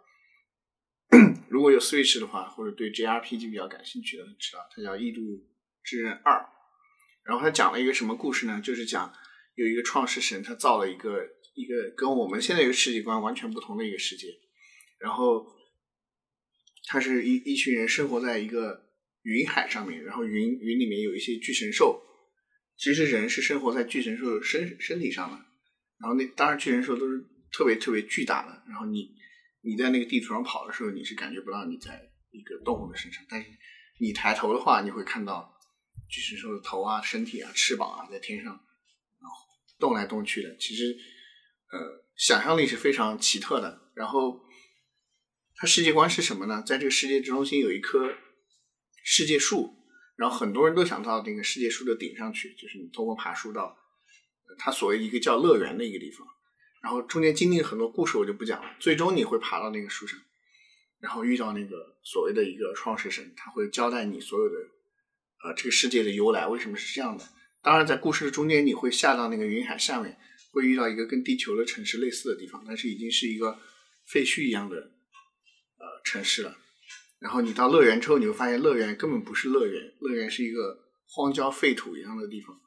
[1.48, 5.20] 如果有 Switch 的话，或者对 JRPG 比较感兴趣的知道，它叫《异度
[5.82, 6.40] 之刃二》。
[7.24, 8.60] 然后它讲了一个什么故事呢？
[8.62, 9.12] 就是讲
[9.54, 14.26] 有一个创世神，他造了一个一个跟我们现在一个世界观完全不同的一个世界，
[14.98, 15.46] 然后
[16.86, 18.90] 他是一一群人生活在一个
[19.24, 22.00] 云海上面，然后云云里面有一些巨神兽，
[22.76, 25.36] 其实人是生活在巨神兽身身体上的，
[25.98, 29.10] 然后那当然巨神兽都是特别特别巨大的，然后你
[29.62, 33.48] 你在那个地图上跑的时候，你是感觉不到你在一个动物的身上，但是
[33.98, 35.52] 你抬头的话，你会看到
[36.08, 39.36] 巨神兽的头啊、身体啊、翅膀啊在天上，然后
[39.78, 40.94] 动来动去的，其实
[41.72, 43.80] 呃想象力是非常奇特的。
[43.94, 44.40] 然后
[45.54, 46.62] 它世界观是什么呢？
[46.66, 48.12] 在这个世界中心有一颗
[49.05, 49.76] 世界树，
[50.16, 53.78] 然后很多人都想到那个世界树的顶上去，就是你通过爬树到
[54.59, 56.26] 它所谓一个叫乐园的一个地方。
[56.82, 58.76] 然后中间经历很多故事，我就不讲了。
[58.80, 60.18] 最终你会爬到那个树上，
[61.00, 64.55] 然后遇到那个所谓的一个创世神，他会交代你所有的
[65.44, 67.24] 呃这个世界的由来，为什么是这样的。
[67.62, 70.18] 当然，在故事的中间，你会下到那个云海下面，
[70.50, 73.59] 会遇到一个跟地球的城市类似的地方，但是已经是一个
[74.05, 74.76] 废墟一样的
[75.78, 76.59] 呃城市了。
[77.24, 82.60] 然后你到乐园之后，你会发现乐园根本不是乐园，乐园是一个荒郊废土一样的地方。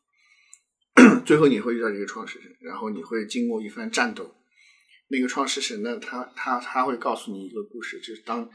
[1.24, 4.36] 最后你会遇到一个创世神，然后你会经过一番战斗。
[5.10, 8.50] 那个创世神呢，他他他会告诉你一个故事，就是当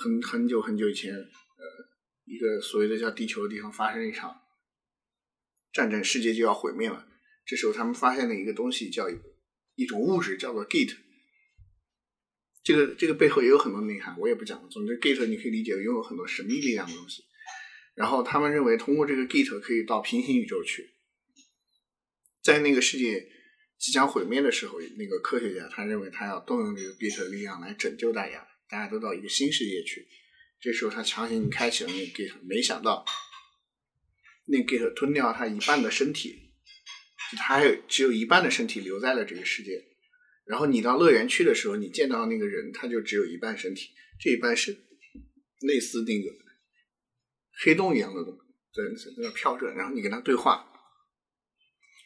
[0.00, 1.22] 很很久很久以前，呃
[2.24, 4.34] 一个所谓的叫地球的地方发生一场
[5.70, 7.06] 战争，世界就要毁灭了。
[7.44, 9.10] 这时候他们发现了一个东西，叫
[9.74, 10.96] 一种物质，叫做 gate。
[12.64, 14.68] 这个这个背后也有很多内涵，我也不讲了。
[14.70, 17.22] 总之，gate 你可以理解拥有很多神秘力量的东西。
[17.94, 20.94] 然后他们认为，通过这个 gate 可以到平行宇宙去，
[22.42, 23.28] 在那个世界
[23.78, 30.08] 即将毁灭的时候，那个科学家他认为他要动用这个 gate 的力量来拯救大家，大家都到一个新世界去。
[30.58, 33.04] 这时候他强行开启了那个 gate，没想到
[34.46, 36.54] 那 gate 吞掉他一半的身体，
[37.36, 39.84] 他还有只有一半的身体留在了这个世界。
[40.46, 43.90] 然后你到乐园去的时候，你见到那个人，他就只有一半身体，
[44.20, 44.76] 这一半是
[45.62, 46.30] 类似那个
[47.62, 49.72] 黑洞一样的东西，在在那飘着。
[49.72, 50.70] 然后你跟他对话，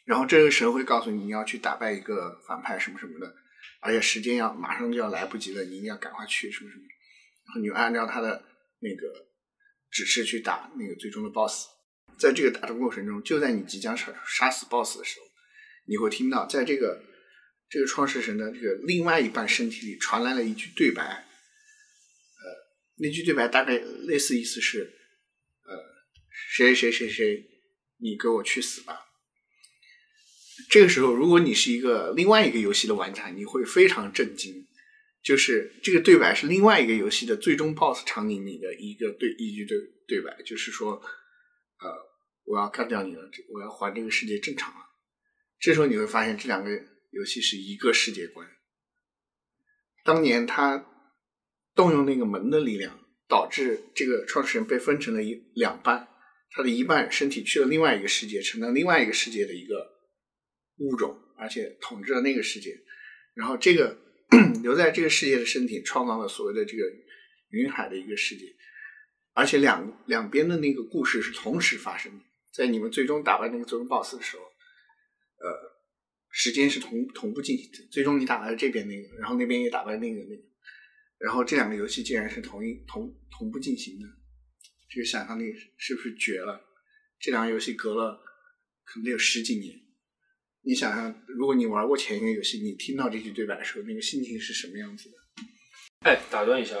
[0.05, 3.35] 然后这个神会告诉你你要去打败一个反派什么什么的，
[3.81, 6.83] 而且时间要马上就要来不及了，你一定要赶快去什么什么。
[7.45, 8.41] 然后你按照他的
[8.79, 9.27] 那个
[9.91, 11.65] 指示去打那个最终的 BOSS。
[12.17, 15.25] 在这个打的过程中，就在你即将杀杀死 BOSS 的时候，
[15.87, 17.03] 你会听到在这个。
[17.69, 21.27] 这个创世神的这个另外一半身体里传来了一句对白，呃，
[22.97, 24.91] 那句对白大概类似意思是，
[25.65, 25.77] 呃，
[26.51, 27.45] 谁谁谁谁，
[27.97, 29.05] 你给我去死吧。
[30.67, 34.65] 这个时候，如果你是一个另外一个游戏的玩家，你会非常震惊，
[35.23, 41.87] 就是这个对白是另外一个游戏的最终 BOSS 场景里的一个对一句对对白，就是说，呃，
[42.45, 44.79] 我要干掉你了，我要还这个世界正常了。
[45.59, 46.71] 这时候你会发现这两个。
[47.11, 48.47] 游戏是一个世界观。
[50.03, 50.85] 当年他
[51.75, 56.07] 动用那个门的力量，导致这个创始人被分成了一两半，
[56.51, 59.91] 他的一半身体去了另外一个世界，成了另外一个世界的一个
[60.77, 62.79] 物种，而且统治了那个世界。
[63.33, 63.97] 然后这个
[64.63, 66.83] 留在这个世界的身体，创造了所谓的这个
[67.49, 68.55] 云海的一个世界。
[69.33, 74.48] 而且两两边的那个故事是同时发生的，在你们最终打败那个最终 BOSS 的时候，
[76.31, 80.41] 时间是同同步进行的，最终你打败了这边那个，然后那边也打败那个那个，
[81.17, 84.07] 然后这两个游戏竟然是同一同同步进行的，
[84.89, 86.61] 这个想象力是不是绝了？
[87.19, 88.21] 这两个游戏隔了
[88.85, 89.75] 可能有十几年，
[90.61, 95.15] 你想想，如果你玩过前一个游戏，你听到这句对白的时候，那个心情是什么样子的？
[96.01, 96.75] 哎，打断一下，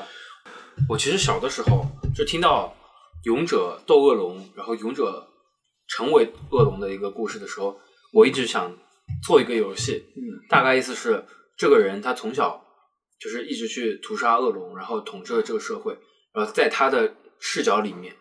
[0.87, 1.85] 我其实小的时候
[2.15, 2.77] 就听到
[3.23, 5.27] 勇者斗恶龙，然后勇者
[5.87, 7.79] 成为恶龙的一个故事的时候，
[8.13, 8.77] 我一直想。
[9.21, 10.05] 做一个游戏，
[10.47, 11.25] 大概意思是
[11.57, 12.65] 这个人他从小
[13.19, 15.97] 就是一直去屠杀恶龙，然后统治了这个社会，
[16.33, 18.15] 然后在他的视角里面，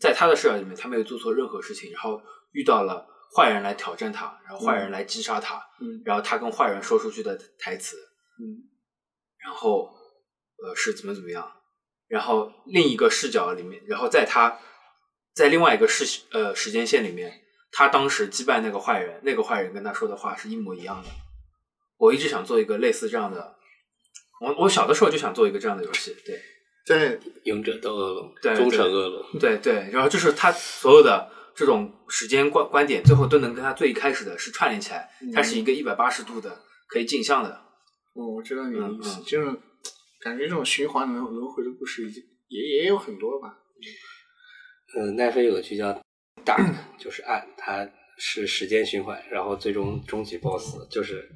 [0.00, 5.60] 在他的视角里面，他没有做错任何事情，然后遇到了坏人来挑战他，然后坏人来击杀他，
[6.04, 7.96] 然后他跟坏人说出去的台词，
[9.38, 9.90] 然后
[10.62, 11.50] 呃是怎么怎么样，
[12.06, 14.58] 然后另一个视角里面，然后在他
[15.34, 17.40] 在另外一个视呃时间线里面。
[17.76, 21.08] 他当时击败那个坏人，那个坏人跟他说的话是一模一样的。
[21.98, 23.56] 我一直想做一个类似这样的，
[24.40, 26.14] 我我小的时候就想做一个这样的游戏。
[26.24, 26.40] 对，
[26.86, 29.88] 在勇者斗恶龙，对忠诚恶龙，对对。
[29.92, 35.08] 然后就是他所有的这种时间观观点，最后都能跟他最一开始的是串联起来。
[35.32, 37.50] 它是一个一百八十度的可以镜像的。
[38.14, 39.46] 哦，我知道你的意思，就是
[40.20, 42.08] 感觉这种循环轮轮回的故事
[42.48, 43.56] 也也有很多吧。
[44.96, 46.03] 嗯，奈飞有个剧叫。
[46.44, 47.88] Dark 就是暗，它
[48.18, 51.28] 是时间循环，然后最终终极 BOSS 就是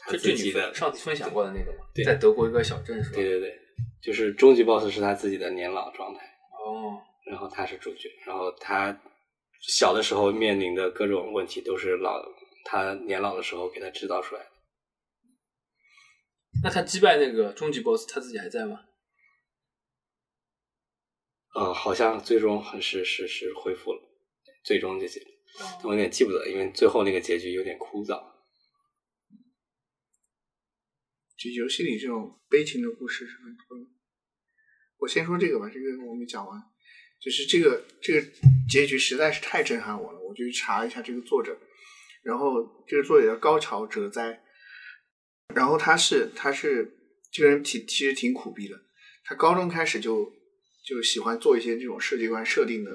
[0.00, 0.72] 他自己的。
[0.74, 1.86] 上次分享过的那个吗？
[1.94, 3.16] 对，在德国一个小镇是吧？
[3.16, 3.58] 对对对，
[4.02, 6.20] 就是终极 BOSS 是他自己的年老状态。
[6.52, 7.00] 哦。
[7.26, 9.00] 然后他是主角，然后他
[9.60, 12.22] 小的时候面临的各种问题都是老
[12.64, 14.50] 他年老的时候给他制造出来的。
[16.62, 18.80] 那他击败那个终极 BOSS，他自己还在吗？
[21.54, 24.02] 呃，好像最终还是是是恢复了。
[24.64, 25.20] 最终这些，
[25.84, 28.32] 我有点记不得，因为最后那个结局有点枯燥。
[31.36, 33.84] 就游戏里这种悲情的故事是很多的。
[34.96, 36.62] 我先说这个吧，这个我没讲完。
[37.20, 38.26] 就是这个这个
[38.68, 41.58] 结局实在是太震撼我了，我就去查了一下这个作者，
[42.22, 44.42] 然后这个作者叫高桥哲哉，
[45.54, 46.96] 然后他是他是
[47.30, 48.78] 这个人挺其实挺苦逼的，
[49.24, 50.32] 他高中开始就
[50.86, 52.90] 就喜欢做一些这种世界观设定的。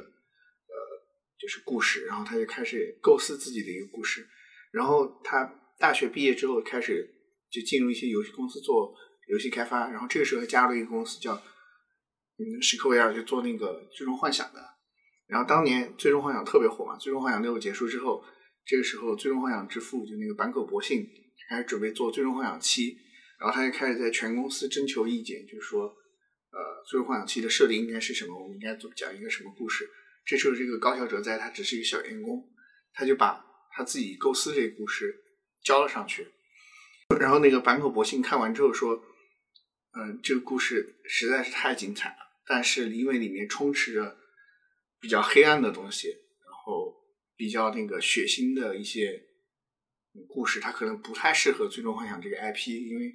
[1.39, 4.27] 就是故事，然后他就开始构思自己的一个故事，
[4.71, 5.45] 然后他
[5.79, 7.09] 大学毕业之后开始
[7.49, 8.93] 就进入一些游戏公司做
[9.27, 14.59] 游戏开发，然后这个时候加入一个公司叫嗯史克威尔，就做那个最终幻想的。
[15.27, 18.23] 然后当年最终幻想特别火嘛，最终幻想六结束之后，
[18.65, 21.07] 这个时候最终幻想之父就那个坂口博信
[21.47, 22.97] 开始准备做最终幻想七，
[23.39, 29.87] 然后他就开始在全公司征求意见，就是说呃最终幻想七的设定应该是什么，我们应该做讲一个什么故事。
[30.29, 32.47] 这时候，这个高桥哲哉他只是一个小员工，
[32.93, 35.23] 他就把他自己构思这个故事
[35.63, 36.27] 交了上去。
[37.19, 39.03] 然后那个坂口博信看完之后说
[39.97, 44.19] ：“嗯、这个故事实在是太精彩了，但是因为里面充斥着
[44.99, 46.95] 比较黑暗的东西，然后
[47.35, 49.23] 比较那个血腥的一些
[50.27, 53.11] 故事，它可能不太适合《最终幻想》这个 IP，因为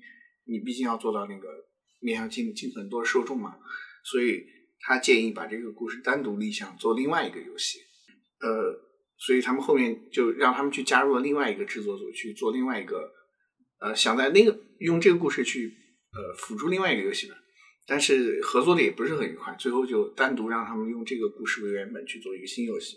[0.47, 1.49] 你毕竟要做到那个
[2.01, 3.57] 面向尽尽很多受众嘛，
[4.03, 4.45] 所以
[4.81, 7.79] 他建议把这个故事单独立项做另外一个游戏。
[8.41, 8.79] 呃，
[9.17, 13.13] 所以他们后面就让他们去加入了另外一个制作组去做另外一个，
[13.81, 15.73] 呃，想在那个用这个故事去
[16.13, 17.37] 呃辅助另外一个游戏吧。
[17.87, 22.97] 但是合作的也不是很愉快，最后就单独让他们用这个故事为原本去做一个新游戏。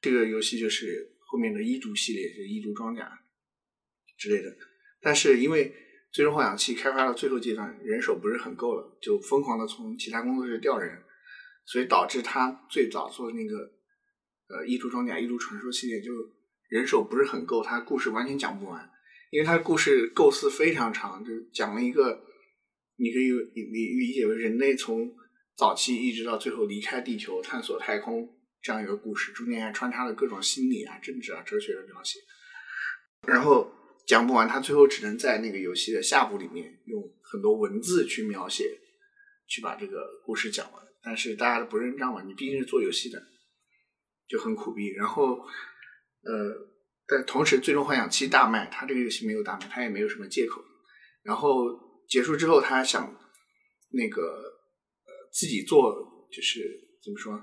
[0.00, 3.10] 这个游戏就是后面的一族系列，就是一族装甲
[4.16, 4.56] 之类的。
[5.00, 5.74] 但是因为
[6.10, 11.02] 最终幻想七开发到最后阶段，人手不是很够了，就疯狂的从其他工作室调人，
[11.66, 13.56] 所以导致他最早做那个
[14.48, 16.12] 呃异族装甲、异族传说系列就
[16.68, 18.90] 人手不是很够，他故事完全讲不完，
[19.30, 22.24] 因为他故事构思非常长，就讲了一个
[22.96, 25.14] 你可以理理理解为人类从
[25.56, 28.28] 早期一直到最后离开地球探索太空
[28.62, 32.18] 这样一个故事，中间还穿插了各种心理啊、政治啊、哲学的描写，
[33.26, 33.70] 然后
[34.08, 38.64] 讲不完，他最后只能在那个游戏的下部里面用很多文字去描写，
[39.46, 40.82] 去把这个故事讲完。
[41.02, 43.22] 但是大家都不认账嘛，你毕竟是做游戏的，
[44.26, 44.88] 就很苦逼。
[44.94, 45.38] 然后，
[46.22, 46.68] 呃，
[47.06, 50.64] 但同时《最终幻想七》大卖，他这个游戏没有大卖，他也没有什么借口。
[51.22, 51.66] 然后
[52.08, 53.14] 结束之后，他想
[53.90, 54.22] 那个
[55.04, 56.62] 呃自己做，就是
[57.04, 57.38] 怎么说，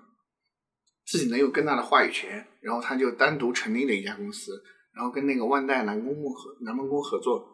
[1.05, 2.47] 自己能有更大的话语权。
[2.61, 4.63] 然后他就单独成立了一家公司，
[4.95, 7.45] 然后跟那个万代南宫木合南梦宫合作，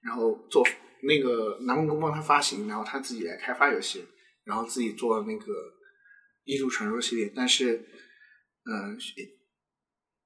[0.00, 0.66] 然后做
[1.02, 4.04] 那个南梦宫帮他发行，然后他自己来开发游戏，
[4.44, 5.44] 然后自己做那个
[6.44, 7.30] 《异度传说》系列。
[7.36, 7.76] 但是，
[8.64, 8.98] 嗯、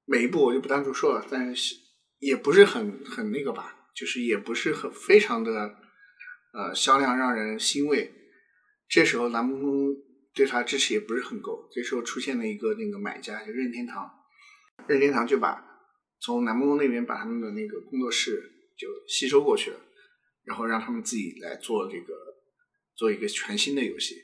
[0.04, 1.74] 每一部我就不单独说了，但是
[2.20, 5.74] 也不是很很那个吧，就是也不是很非常的
[6.52, 8.12] 呃销量让人欣慰。
[8.88, 9.96] 这时候南梦宫
[10.32, 14.08] 对他支持也不是很够，这时候出现了一个那个买家，就任天堂，
[14.86, 15.64] 任天堂就把
[16.20, 18.42] 从南梦宫那边把他们的那个工作室
[18.76, 19.80] 就吸收过去了，
[20.44, 22.14] 然后让他们自己来做这个
[22.94, 24.14] 做一个全新的游戏。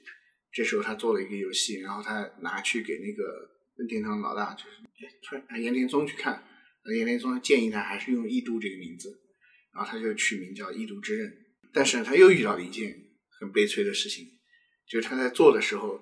[0.53, 4.71] 这时候他做了一个游戏，然后他拿去给那个任天堂老大，就是
[5.23, 6.45] 川岩田宗去看，
[6.95, 9.19] 岩田宗建议他还是用异度这个名字，
[9.75, 11.33] 然后他就取名叫异度之刃。
[11.73, 12.95] 但是他又遇到了一件
[13.41, 14.27] 很悲催的事情，
[14.87, 15.99] 就是他在做的时候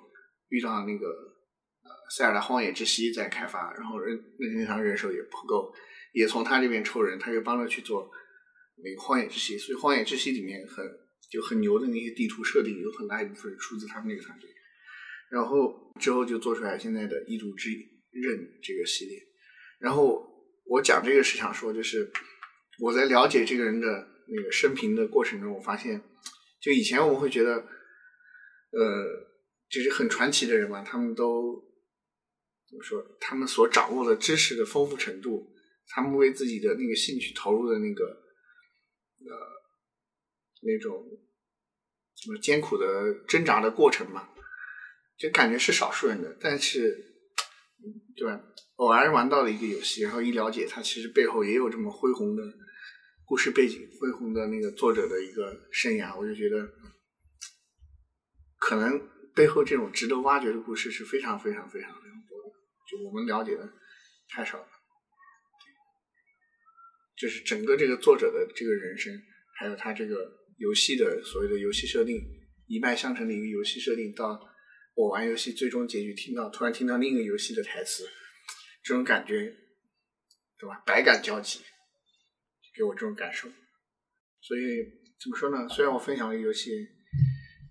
[0.49, 1.30] 遇到了那个
[2.11, 5.73] 塞尔达荒野之息在开发，然后任任天堂人手也不够，
[6.13, 8.11] 也从他这边抽人，他又帮着去做
[8.83, 10.85] 那个荒野之息，所以荒野之息里面很
[11.31, 14.51] 就很牛的那些地图设定有很大一部分出自他们那个团队，
[15.31, 17.71] 然后之后就做出来现在的异度之
[18.11, 19.19] 刃这个系列，
[19.79, 20.27] 然后
[20.67, 22.11] 我讲这个是想说，就是
[22.81, 26.03] 我在了解这个人的那个生平的过程中，我发现，
[26.61, 27.55] 就以前我们会觉得，
[28.73, 29.29] 呃，
[29.69, 31.63] 就是很传奇的人嘛，他们都
[32.71, 33.05] 怎么说？
[33.21, 35.53] 他们所掌握的知识的丰富程度，
[35.89, 39.37] 他们为自己的那个兴趣投入的那个呃
[40.63, 41.05] 那种
[42.15, 44.29] 什么艰苦的挣扎的过程嘛，
[45.19, 46.97] 就感觉是少数人的，但是，
[48.15, 48.41] 对吧？
[48.77, 52.43] 偶然玩到了一个游戏，然后一了解，它其实背后也有这么恢宏的
[53.25, 56.67] 故事背景、恢宏的那个作者的一个生涯，我就觉得，
[58.59, 61.91] 可能背后这种值得挖掘的故事是非常非常非常，
[62.91, 63.73] 就我们了解的
[64.29, 64.67] 太少了。
[67.17, 69.13] 就是整个这个作者的这个人生，
[69.59, 70.17] 还有他这个
[70.57, 72.19] 游戏的所谓的游戏设定，
[72.67, 74.41] 一脉相承的一个游戏设定，到
[74.95, 78.09] 我玩游戏最终结局听到突然听到另一个游戏的台词，
[78.83, 79.55] 这种感觉，
[80.59, 80.83] 对吧？
[80.87, 81.61] 百感交集，
[82.75, 83.49] 给我这种感受。
[84.41, 84.83] 所以
[85.21, 85.69] 怎么说呢？
[85.69, 86.71] 虽然我分享了游戏，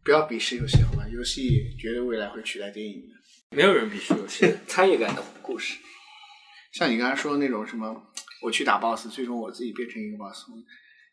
[0.06, 1.08] 不要鄙视游戏，好吧？
[1.10, 3.16] 游戏绝对未来会取代电影的。
[3.56, 4.28] 没有人必须有，
[4.68, 5.80] 参与感的故事。
[6.72, 8.12] 像你刚才说的那种什么，
[8.44, 10.50] 我去打 BOSS，最终我自己变成一个 BOSS。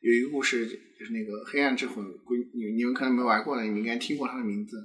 [0.00, 2.04] 有一个故事就是那个《黑暗之魂》，
[2.52, 4.76] 你你们可能没玩过的，你们应该听过它的名字。《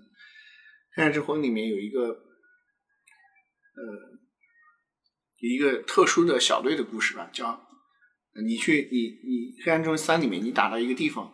[0.96, 3.84] 黑暗之魂》里面有一个呃
[5.40, 7.68] 有一个特殊的小队的故事吧，叫
[8.46, 9.00] 你去你
[9.30, 11.34] 你《黑暗之魂三》里面你打到一个地方，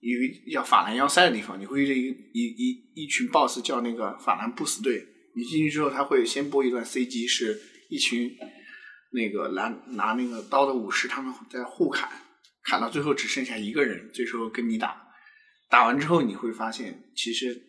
[0.00, 5.04] 一个叫法兰要塞的地方，你会遇见一一一一群 BOSS 叫那个法兰不死队。
[5.34, 8.36] 你进去之后，他会先播一段 CG，是一群
[9.12, 12.10] 那个拿拿那个刀的武士，他们在互砍，
[12.62, 15.02] 砍到最后只剩下一个人，这时候跟你打。
[15.68, 17.60] 打完之后，你会发现其实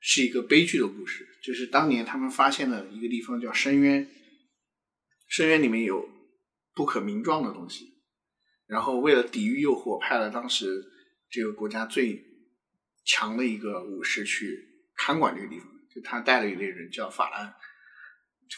[0.00, 4.06] 是一个悲剧的故事，就是当年他们发现了一个地方叫深渊，
[5.28, 6.08] 深渊里面有
[6.74, 7.95] 不可名状的东西，
[8.66, 10.84] 然后为了抵御诱惑，派了当时
[11.30, 12.24] 这个国家最
[13.04, 14.58] 强的一个武士去
[14.96, 15.68] 看管这个地方。
[15.94, 17.54] 就他带了一队人叫法兰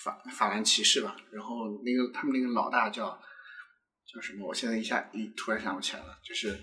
[0.02, 3.20] 法法兰骑士吧，然后那个他们那个老大叫
[4.12, 4.48] 叫什么？
[4.48, 6.58] 我现在一下一突然想不起来了，就是。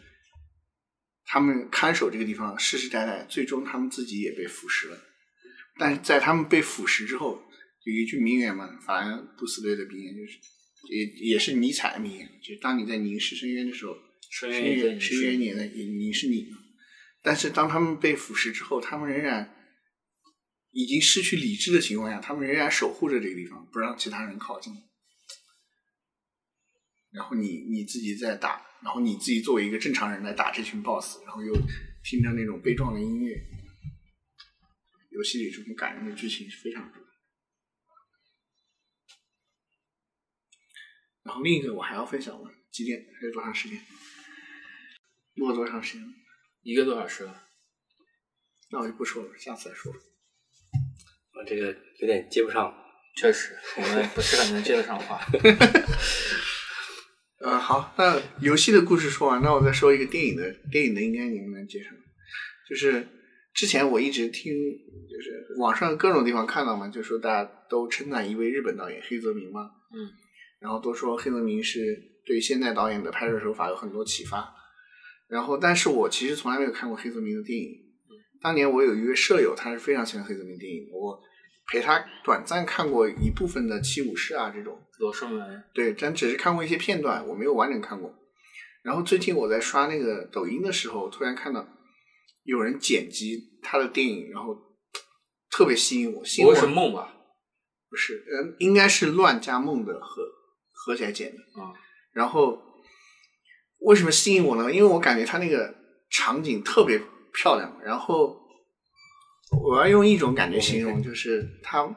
[1.27, 4.97] 他们看守这个地方世世代代，最终他们自己也被腐蚀了。
[5.79, 7.41] 但是在他们被腐蚀之后，
[7.83, 10.37] 有一句名言嘛，法兰杜斯队的名言就是，
[10.87, 13.95] 也也是尼采的名言，就是当你在凝视深渊的时候，
[14.29, 16.47] 深深渊深渊也在凝视你。
[17.21, 19.51] 但是当他们被腐蚀之后，他们仍然
[20.71, 24.73] 已经失去理智的情况下，他们仍然守护着这个地方，不让其他人靠近。
[27.11, 31.53] 然后你你自己在打，然后你自己作为一个正常人来打这群 BOSS，然后又
[32.03, 33.41] 听着那种悲壮的音乐，
[35.11, 37.04] 游戏里这种感人的剧情是非常多。
[41.25, 42.49] 然后另一个我还要分享吗？
[42.71, 43.03] 几点？
[43.19, 43.81] 还有多长时间？
[45.33, 46.13] 录了多长时间？
[46.61, 47.43] 一个多小时了。
[48.71, 49.91] 那我就不说了，下次再说。
[49.91, 52.73] 我这个有点接不上。
[53.17, 55.19] 确实，我们不是很能接得上话。
[57.39, 61.93] 呃，好，那游戏的故事说完，那我再说一个电影的，电影的应该你们能接上，
[62.69, 63.07] 就是
[63.53, 70.11] 之前我一直听，就是网上各种地方看到嘛，就说大家都称赞一位日本导演黑泽明嘛，嗯，
[70.65, 71.79] 然后都说黑泽明是
[72.25, 74.51] 对现代导演的拍摄手法有很多启发，
[75.27, 77.69] 然后但是我其实从来没有看过黑泽明的电影，
[78.41, 81.21] 当年我有一位舍友，他是非常喜欢黑泽明电影，我
[81.67, 84.81] 陪他短暂看过一部分的《七武士》啊这种。
[84.97, 88.11] 罗生门，对，但只是看过一些片段，我没有完整看过。
[88.81, 91.67] 然后最近我在刷那个抖音的时候，突然看到
[92.43, 94.57] 有人剪辑他的电影，然后
[95.51, 96.25] 特别吸引我。
[96.25, 97.13] 吸引我是梦吧？
[97.89, 100.23] 不是，嗯，应该是乱加梦的合
[100.85, 101.61] 合起来剪的。
[101.61, 101.73] 啊，
[102.13, 102.61] 然后
[103.79, 104.71] 为什么吸引我呢？
[104.71, 105.73] 因为我感觉它那个
[106.11, 107.01] 场景特别
[107.33, 107.79] 漂亮。
[107.83, 108.37] 然后
[109.63, 111.87] 我要用一种感觉形容，就是它，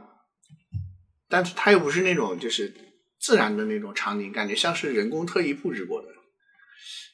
[1.28, 2.74] 但是它又不是那种就是
[3.20, 6.08] 自然的那种场景，感觉像是人工特意布置过的，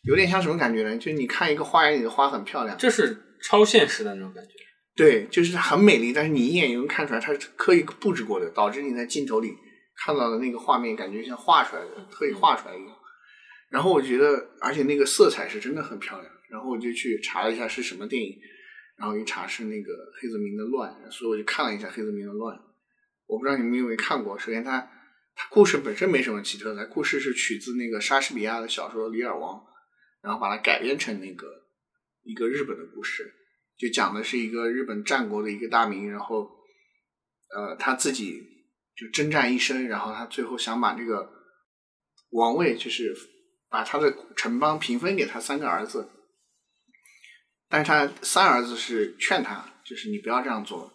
[0.04, 0.96] 有点像什么感觉呢？
[0.96, 4.50] 就是你看一个花园里的花很漂亮，这是超现实的那种感觉。
[4.96, 9.52] 对，就是很美丽，但是你一眼就能看出来它是刻意布置过的，导致你在镜头里
[9.96, 12.96] 看到的那个画面感觉像画出来的，特意画出来一样。
[13.70, 16.32] 然后我觉得，而且那个色彩是真的很漂亮。
[16.50, 18.38] 然后我就去查了一下是什么电影，
[18.96, 22.56] 然后一查是那个黑泽明的《乱》，所以我就看了一下黑泽明的《乱》。
[23.26, 24.38] 我不知道你们有没有看过。
[24.38, 24.78] 首先它，
[25.34, 29.58] 它故事本身没什么奇特的，故事是取自那个莎士比亚的小说《李尔王》，
[30.22, 31.46] 然后把它改编成那个
[32.22, 33.34] 一个日本的故事。
[33.76, 36.48] 就讲的是一个日本战国的一个大名，然后，
[37.56, 38.40] 呃，他自己
[38.96, 41.28] 就征战一生，然后他最后想把这个
[42.30, 43.14] 王位，就是
[43.68, 46.08] 把他的城邦平分给他三个儿子，
[47.68, 50.92] 但是他三儿子是劝他，就是你不要这样做，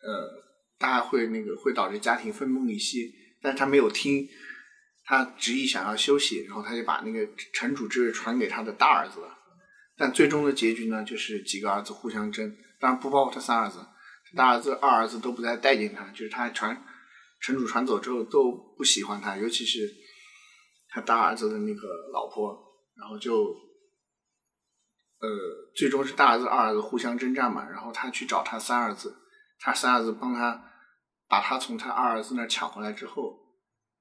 [0.00, 0.44] 呃，
[0.78, 3.12] 大家会那个会导致家庭分崩离析，
[3.42, 4.28] 但是他没有听，
[5.04, 9.32] 他执意想要休息，然后他就把那个城主之位传给他的大儿子了。
[9.96, 13.84] 但最终的结局呢，就是几个儿子互相争，当然不包括他三儿子，
[14.36, 16.84] 大儿子、二儿子都不再待见他，就是他传
[17.46, 19.88] 城主传走之后都不喜欢他，尤其是
[20.88, 22.58] 他大儿子的那个老婆，
[22.96, 23.54] 然后就
[25.20, 25.28] 呃，
[25.76, 29.16] 最终是大儿子、二儿子互相征战嘛，然后他去找他三儿子，
[29.60, 30.72] 他三儿子帮他
[31.28, 33.38] 把他从他二儿子那儿抢回来之后，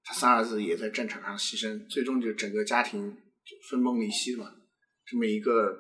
[0.04, 4.52] 他三儿子也在战场上牺牲，最终就整个家庭就分崩离析嘛。
[5.06, 5.78] 这么一个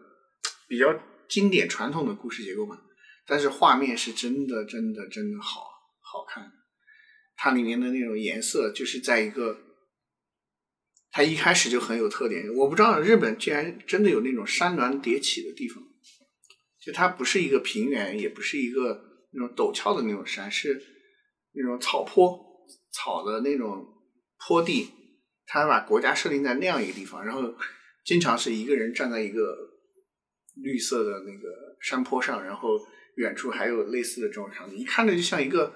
[0.68, 0.86] 比较
[1.28, 2.80] 经典传统的故事结构嘛，
[3.26, 5.62] 但是画面是真的真的真的好
[6.00, 6.44] 好看，
[7.36, 9.58] 它里面的那种颜色就是在一个，
[11.12, 12.48] 它一开始就很有特点。
[12.56, 15.84] 我不知道日本竟然真的有那种山峦叠起的地方，
[16.80, 20.82] 就它不是一个平原，也不是一个那种陡峭的那种山，是
[21.54, 22.40] 那种草坡
[22.92, 23.86] 草的那种
[24.48, 24.90] 坡地，
[25.46, 27.56] 它把国家设定在那样一个地方，然后。
[28.06, 29.58] 经常是一个人站在一个
[30.62, 32.80] 绿色的那个山坡上，然后
[33.16, 35.74] 远处还有类似的这种场景，一看着就像一个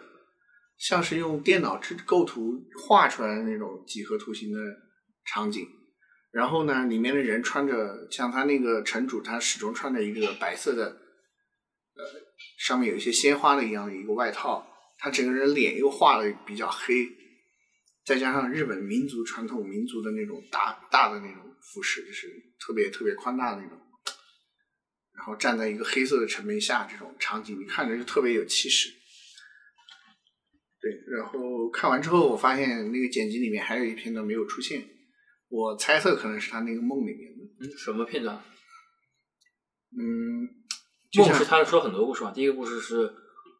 [0.80, 4.60] 像是用电脑制构图画出来的那种几何图形的
[5.26, 5.68] 场景。
[6.32, 12.04] 然后呢，里面的人穿着像他那个城主，他始终穿着一个白色的，呃，
[12.58, 14.66] 上面有一些鲜花的一样的一个外套，
[14.98, 17.08] 他整个人脸又画的比较黑，
[18.06, 21.46] 再加上日本民族传统民族的那种大大的那种。
[21.62, 22.28] 服饰就是
[22.58, 23.78] 特别特别宽大的那种，
[25.14, 28.90] 然后站在一个黑色的城门下，这种场景你看着就特别有气势。
[30.82, 34.88] 对，然后看完之后，我发现那个剪辑里面还有一片段没有出现，
[35.50, 37.44] 我猜测可能是他那个梦里面的。
[37.60, 38.42] 嗯，什么片段？
[39.98, 40.48] 嗯，
[41.18, 42.32] 梦是他说很多故事嘛。
[42.32, 43.12] 第一个故事是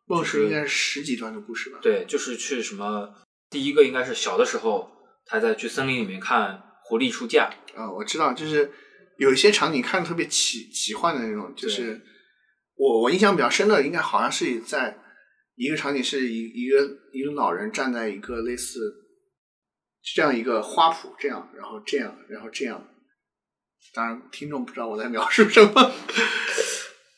[0.08, 1.80] 梦是应该是十几段的故事吧？
[1.82, 3.14] 对，就是去什么，
[3.50, 4.90] 第一个应该是小的时候，
[5.26, 8.72] 他在去森林里面看狐狸出嫁，啊，我知道，就是
[9.18, 12.02] 有一些场景看着特别奇奇幻的那种，就是
[12.76, 14.98] 我我印象比较深的，应该好像是在
[15.60, 16.78] 一个场景是一一个
[17.12, 18.80] 一个老人站在一个类似
[20.16, 22.82] 这样一个花圃这样，然后这样，然后这样，
[23.94, 25.92] 当然听众不知道我在描述什么，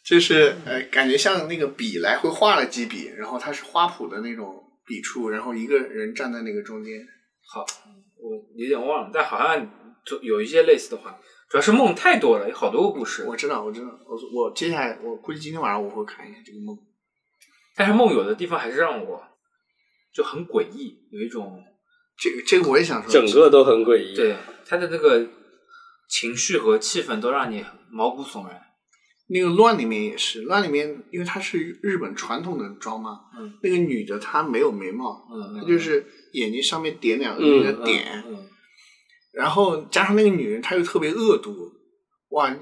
[0.03, 6.99] 就是呃，感觉像那个笔来回画了几笔，然后它是花圃的那种笔触，然后一个人站在那个中间。
[7.47, 7.63] 好，
[8.17, 9.69] 我有点忘了，但好像
[10.03, 11.15] 就有一些类似的话，
[11.47, 13.23] 主要是梦太多了，有好多个故事。
[13.25, 16.75] 我知道，我知道，我我接下来我估计今天晚上我会看一下这个梦。
[17.82, 19.23] 但是梦游的地方还是让我
[20.13, 21.63] 就很诡异，有一种
[22.15, 24.15] 这个这个我也想说，整个都很诡异。
[24.15, 24.36] 对
[24.67, 25.27] 他的那个
[26.07, 28.61] 情绪和气氛都让你毛骨悚然。
[29.29, 38.47] 那个乱里面也是，乱里面因为它是日本传统的妆嘛，嗯那个女的她没有眉毛，嗯，她就是眼睛上面点两个嗯那个点，嗯，
[39.34, 41.71] 然后加上那个女人她又特别恶毒，
[42.29, 42.55] 哇，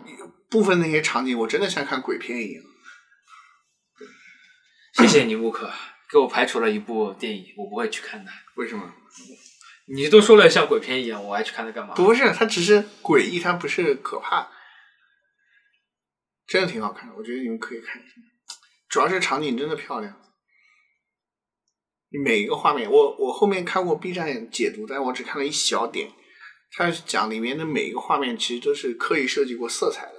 [0.50, 2.64] 部分那些场景我真的像看鬼片一样。
[4.94, 5.72] 谢谢你，木克，
[6.12, 8.32] 给我排除了一部电影，我不会去看的。
[8.56, 8.94] 为什么？
[9.92, 11.96] 你都说了像鬼片一样，我还去看它干嘛？
[11.96, 14.50] 不是，它只是诡异，它不是可怕，
[16.48, 18.14] 真的挺好看的，我觉得你们可以看一下。
[18.88, 20.20] 主要是场景真的漂亮，
[22.24, 26.12] 每一个画面，我我后面看过 B 站解读，但我只看了一小点。
[26.72, 30.14] 它讲里面的每一个画面其实都是刻意设计过色彩的，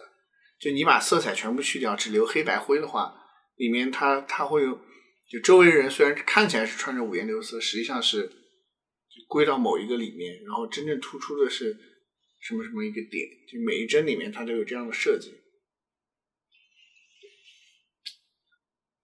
[0.59, 3.15] 就你把色彩全部去掉，只留黑白灰的话，
[3.61, 4.81] 里面它它会有，
[5.29, 8.33] 就周围人虽然看起来是穿着五颜六色，实际上是
[9.29, 11.77] 归到某一个里面，然后真正突出的是
[12.41, 15.29] 什么什么一个点，就每一帧里面它都有这样的设计。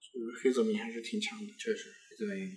[0.01, 2.51] 就是黑泽明还是挺强的，确实，这位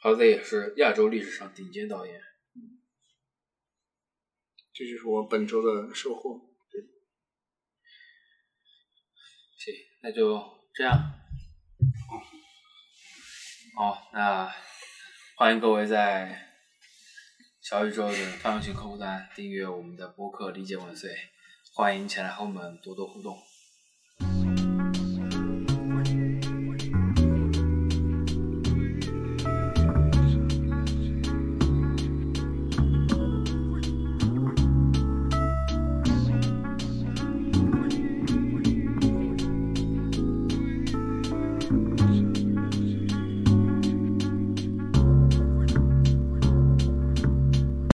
[0.00, 2.20] 好歹也是亚洲历史上顶尖导演。
[4.74, 6.38] 这就是我本周的收获。
[6.70, 6.82] 对
[9.56, 11.12] 行，那就这样。
[13.76, 14.54] 好，那
[15.36, 16.40] 欢迎各位在
[17.60, 21.10] 小宇宙的泛用型客户端订阅我们的播客《理解万岁》，
[21.74, 23.36] 欢迎前来和我们多多互动。